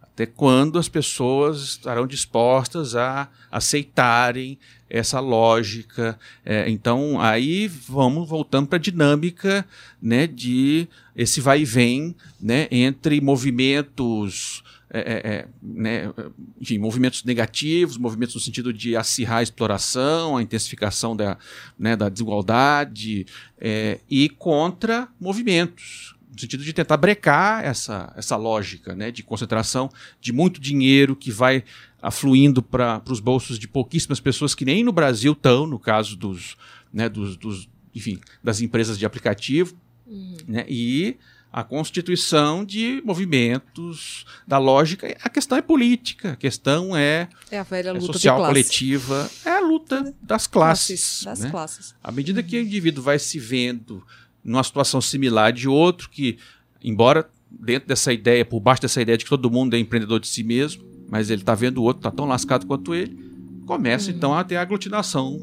[0.00, 6.18] Até quando as pessoas estarão dispostas a aceitarem essa lógica?
[6.46, 9.66] É, então, aí vamos voltando para a dinâmica
[10.00, 16.12] né, de esse vai e vem né, entre movimentos é, é, é, né,
[16.60, 21.38] enfim, movimentos negativos, movimentos no sentido de acirrar a exploração, a intensificação da,
[21.78, 23.24] né, da desigualdade,
[23.58, 29.88] é, e contra movimentos, no sentido de tentar brecar essa, essa lógica né, de concentração
[30.20, 31.62] de muito dinheiro que vai
[32.02, 36.56] afluindo para os bolsos de pouquíssimas pessoas que nem no Brasil estão, no caso dos,
[36.92, 40.36] né, dos, dos, enfim, das empresas de aplicativo, uhum.
[40.48, 41.16] né, e
[41.52, 45.16] a constituição de movimentos da lógica.
[45.22, 49.30] A questão é política, a questão é, é, a velha é luta é social coletiva,
[49.44, 51.22] é a luta das classes.
[51.24, 51.50] Das né?
[51.50, 51.94] classes.
[52.02, 54.04] À medida que o indivíduo vai se vendo
[54.44, 56.38] numa situação similar de outro, que,
[56.82, 60.28] embora dentro dessa ideia, por baixo dessa ideia de que todo mundo é empreendedor de
[60.28, 63.18] si mesmo, mas ele está vendo o outro, está tão lascado quanto ele,
[63.66, 64.16] começa uhum.
[64.16, 65.36] então a ter a aglutinação.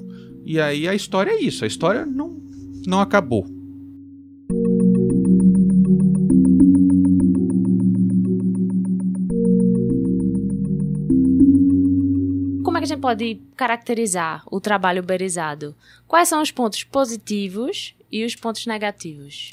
[0.46, 2.42] E aí a história é isso, a história não,
[2.86, 3.57] não acabou.
[12.88, 15.76] Gente pode caracterizar o trabalho uberizado?
[16.08, 19.52] Quais são os pontos positivos e os pontos negativos?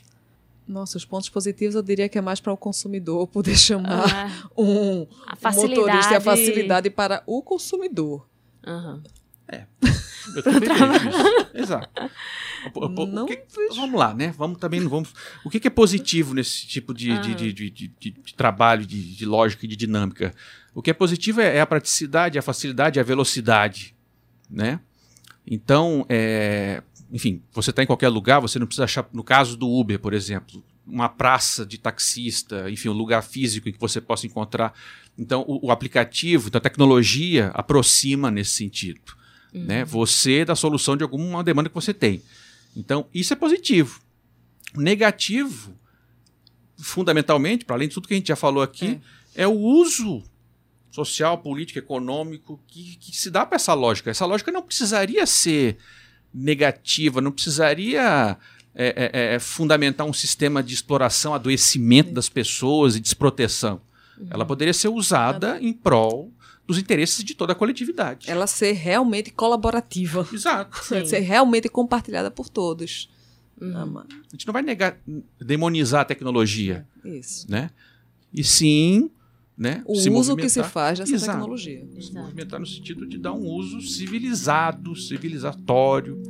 [0.67, 4.49] Nossa, os pontos positivos eu diria que é mais para o consumidor poder chamar Ah,
[4.57, 8.27] um, a um motorista e a facilidade para o consumidor.
[8.67, 9.03] Aham.
[10.35, 10.69] Eu também.
[11.55, 11.89] Exato.
[12.75, 13.75] O- o- que- vejo.
[13.75, 14.33] vamos lá, né?
[14.37, 15.13] Vamos também não vamos.
[15.45, 18.87] O que, que é positivo nesse tipo de, de, de, de, de- de- de trabalho,
[18.87, 20.35] de, de lógica e de dinâmica?
[20.75, 23.95] O que é positivo é, é a praticidade, a facilidade, a velocidade,
[24.51, 24.81] né?
[25.47, 29.69] Então, é, enfim, você está em qualquer lugar, você não precisa achar, no caso do
[29.69, 34.27] Uber, por exemplo, uma praça de taxista, enfim, um lugar físico em que você possa
[34.27, 34.75] encontrar.
[35.17, 39.15] Então, o, o aplicativo, então, a tecnologia aproxima nesse sentido
[39.55, 39.85] né?
[39.85, 42.21] Você da solução de alguma demanda que você tem.
[42.77, 44.01] Então, isso é positivo.
[44.75, 45.79] Negativo,
[46.77, 49.01] fundamentalmente, para além de tudo que a gente já falou aqui,
[49.35, 50.25] é, o uso
[50.95, 54.11] social, político, econômico que, que se dá para essa lógica.
[54.11, 55.77] Essa lógica não precisaria ser
[56.33, 58.39] negativa, não precisaria
[58.75, 63.81] é, é, é, fundamentar um sistema de exploração, adoecimento das pessoas e desproteção.
[64.31, 66.33] Ela poderia ser usada em prol
[66.65, 68.31] dos interesses de toda a coletividade.
[68.31, 70.27] Ela ser realmente colaborativa.
[70.33, 70.85] Exato.
[70.85, 71.05] Sim.
[71.05, 73.11] Ser realmente compartilhada por todos.
[73.61, 73.99] Uhum.
[73.99, 74.97] Ah, A gente não vai negar,
[75.41, 77.51] demonizar a tecnologia, Isso.
[77.51, 77.71] né?
[78.33, 79.11] E sim,
[79.57, 79.83] né?
[79.87, 81.33] O se uso que se faz dessa Exato.
[81.39, 81.87] tecnologia.
[81.93, 82.19] Se Exato.
[82.27, 86.21] movimentar no sentido de dar um uso civilizado, civilizatório,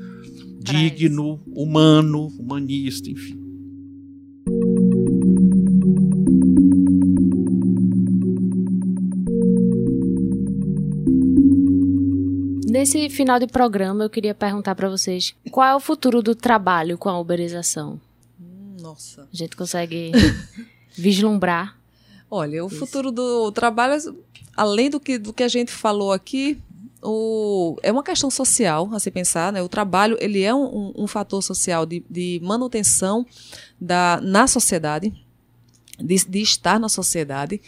[0.65, 3.39] Pra digno, humano, humanista, enfim.
[12.69, 16.99] Nesse final de programa, eu queria perguntar para vocês qual é o futuro do trabalho
[16.99, 18.01] com a uberização?
[18.41, 19.23] Hum, Nossa.
[19.33, 20.11] A gente consegue
[20.97, 21.79] vislumbrar?
[22.37, 22.77] Olha, o Isso.
[22.79, 23.95] futuro do trabalho,
[24.57, 26.59] além do que, do que a gente falou aqui,
[27.01, 29.63] o, é uma questão social a se pensar, né?
[29.63, 33.25] O trabalho, ele é um, um- fator social de, de manutenção
[33.81, 35.13] da, na sociedade,
[35.97, 37.61] de, de estar na sociedade,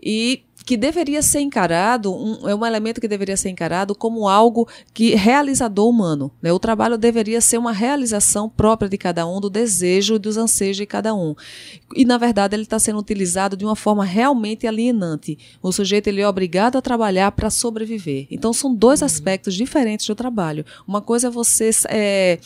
[0.00, 4.68] e que deveria ser encarado, um, é um elemento que deveria ser encarado como algo
[4.94, 6.30] que realizador humano.
[6.40, 6.52] Né?
[6.52, 10.76] O trabalho deveria ser uma realização própria de cada um, do desejo e dos anseios
[10.76, 11.34] de cada um.
[11.96, 15.36] E, na verdade, ele está sendo utilizado de uma forma realmente alienante.
[15.60, 18.28] O sujeito ele é obrigado a trabalhar para sobreviver.
[18.30, 20.64] Então, são dois aspectos diferentes do trabalho.
[20.86, 22.38] Uma coisa é você é,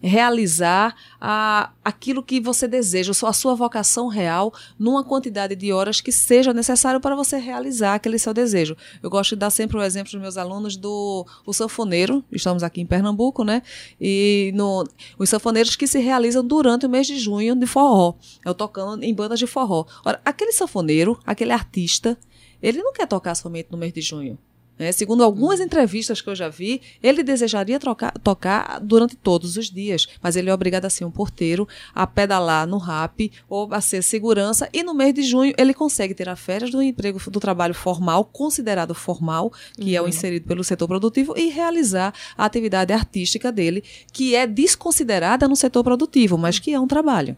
[0.00, 6.10] realizar a, aquilo que você deseja, a sua- vocação real, numa quantidade de horas que
[6.12, 8.76] seja necessário para você realizar aquele seu desejo.
[9.02, 12.80] Eu gosto de dar sempre o exemplo dos meus alunos do o sanfoneiro, estamos aqui
[12.80, 13.62] em Pernambuco, né?
[14.00, 14.84] E no,
[15.18, 18.14] os sanfoneiros que se realizam durante o mês de junho de forró.
[18.44, 19.84] Eu tocando em bandas de forró.
[20.04, 22.18] Ora, aquele sanfoneiro, aquele artista,
[22.62, 24.38] ele não quer tocar somente no mês de junho.
[24.80, 24.90] Né?
[24.92, 30.08] Segundo algumas entrevistas que eu já vi, ele desejaria trocar- tocar durante todos os dias,
[30.22, 34.02] mas ele é obrigado a ser um porteiro, a pedalar no RAP ou a ser
[34.02, 38.24] segurança, e no mês de junho ele consegue tirar férias do emprego do trabalho formal,
[38.24, 43.84] considerado formal, que é o inserido pelo setor produtivo, e realizar a atividade artística dele,
[44.12, 47.36] que é desconsiderada no setor produtivo, mas que é um trabalho.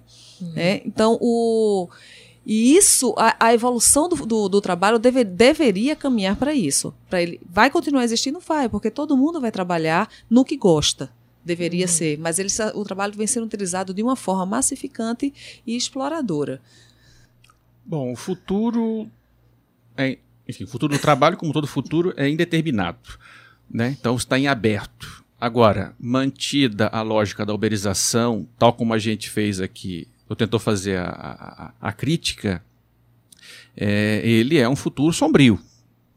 [0.55, 0.80] né?
[0.84, 1.88] Então, o.
[2.45, 6.93] E isso, a, a evolução do, do, do trabalho deve- deveria caminhar para isso.
[7.09, 11.11] Para ele vai continuar existindo, vai, porque todo mundo vai trabalhar no que gosta.
[11.45, 15.32] Deveria ser, mas ele, o trabalho vem sendo utilizado de uma forma massificante
[15.66, 16.61] e exploradora.
[17.84, 19.09] Bom, o futuro
[19.97, 20.18] é,
[20.49, 22.99] enfim, o futuro do trabalho, como todo futuro, é indeterminado,
[23.70, 23.97] né?
[23.99, 25.22] Então está em aberto.
[25.40, 30.99] Agora, mantida a lógica da uberização, tal como a gente fez aqui, eu tentou fazer
[30.99, 32.62] a, a- a crítica,
[33.76, 35.61] é, ele é um futuro sombrio,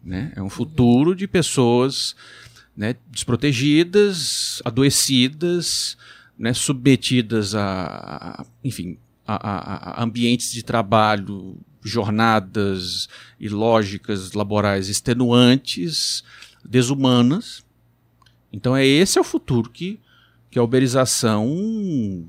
[0.04, 0.32] né?
[0.36, 2.16] É um futuro de pessoas
[2.76, 5.98] né, desprotegidas, adoecidas,
[6.38, 13.08] né, submetidas a, a- enfim, a- a ambientes de trabalho, jornadas
[13.40, 16.24] e lógicas laborais extenuantes,
[16.64, 17.64] desumanas.
[18.52, 20.00] Então é esse é o futuro que,
[20.52, 22.28] que a uberização,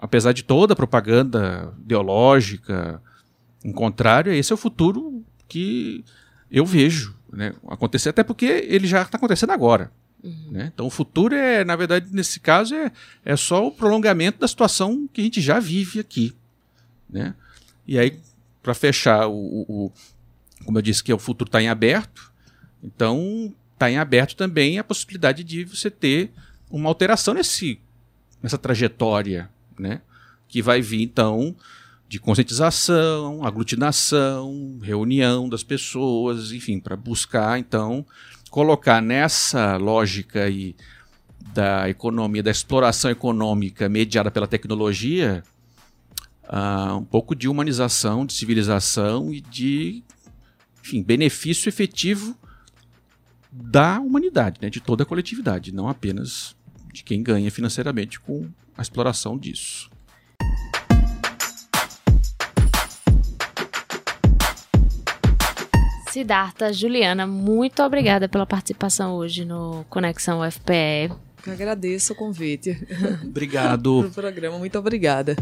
[0.00, 3.00] apesar de toda a propaganda ideológica,
[3.64, 6.02] em contrário, esse é o futuro que
[6.50, 9.92] eu vejo né, acontecer, até porque ele já está acontecendo agora.
[10.50, 10.70] né?
[10.74, 12.90] Então o futuro é, na verdade, nesse caso, é,
[13.24, 16.34] é só o prolongamento da situação que a gente já vive aqui.
[17.08, 17.34] Né?
[17.86, 18.18] E aí,
[18.62, 19.92] para fechar, o- o-
[20.64, 22.30] como eu disse que o futuro está em aberto,
[22.82, 26.30] então está em aberto também a possibilidade de você ter
[26.70, 27.80] uma alteração nesse,
[28.42, 29.48] nessa trajetória,
[29.80, 30.02] né?
[30.50, 31.54] que vai vir então
[32.08, 38.04] de conscientização, aglutinação, reunião das pessoas, enfim, para buscar então
[38.50, 40.74] colocar nessa lógica aí
[41.54, 45.44] da economia, da exploração econômica mediada pela tecnologia,
[46.44, 50.02] uh, um pouco de humanização, de civilização e de
[50.82, 52.36] enfim, benefício efetivo
[53.52, 56.56] da humanidade, né, de toda a coletividade, não apenas
[56.92, 58.48] de quem ganha financeiramente com
[58.80, 59.90] a exploração disso.
[66.10, 71.12] Siddhartha, Juliana, muito obrigada pela participação hoje no Conexão UFPE.
[71.46, 72.76] Eu agradeço o convite.
[73.22, 74.00] Obrigado.
[74.02, 75.36] Pelo programa, muito obrigada.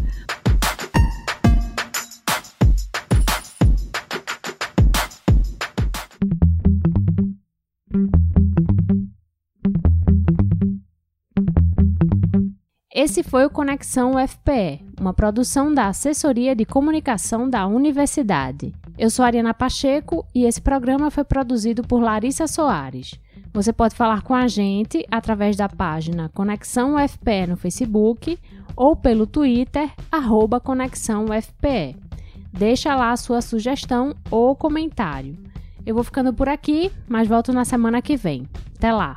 [13.01, 18.74] Esse foi o Conexão UFPE, uma produção da Assessoria de Comunicação da Universidade.
[18.99, 23.14] Eu sou Ariana Pacheco e esse programa foi produzido por Larissa Soares.
[23.55, 28.36] Você pode falar com a gente através da página Conexão UFPE no Facebook
[28.74, 31.94] ou pelo Twitter, arroba Conexão UFPE.
[32.53, 35.38] Deixa lá a sua sugestão ou comentário.
[35.86, 38.49] Eu vou ficando por aqui, mas volto na semana que vem.
[38.76, 39.16] Até lá!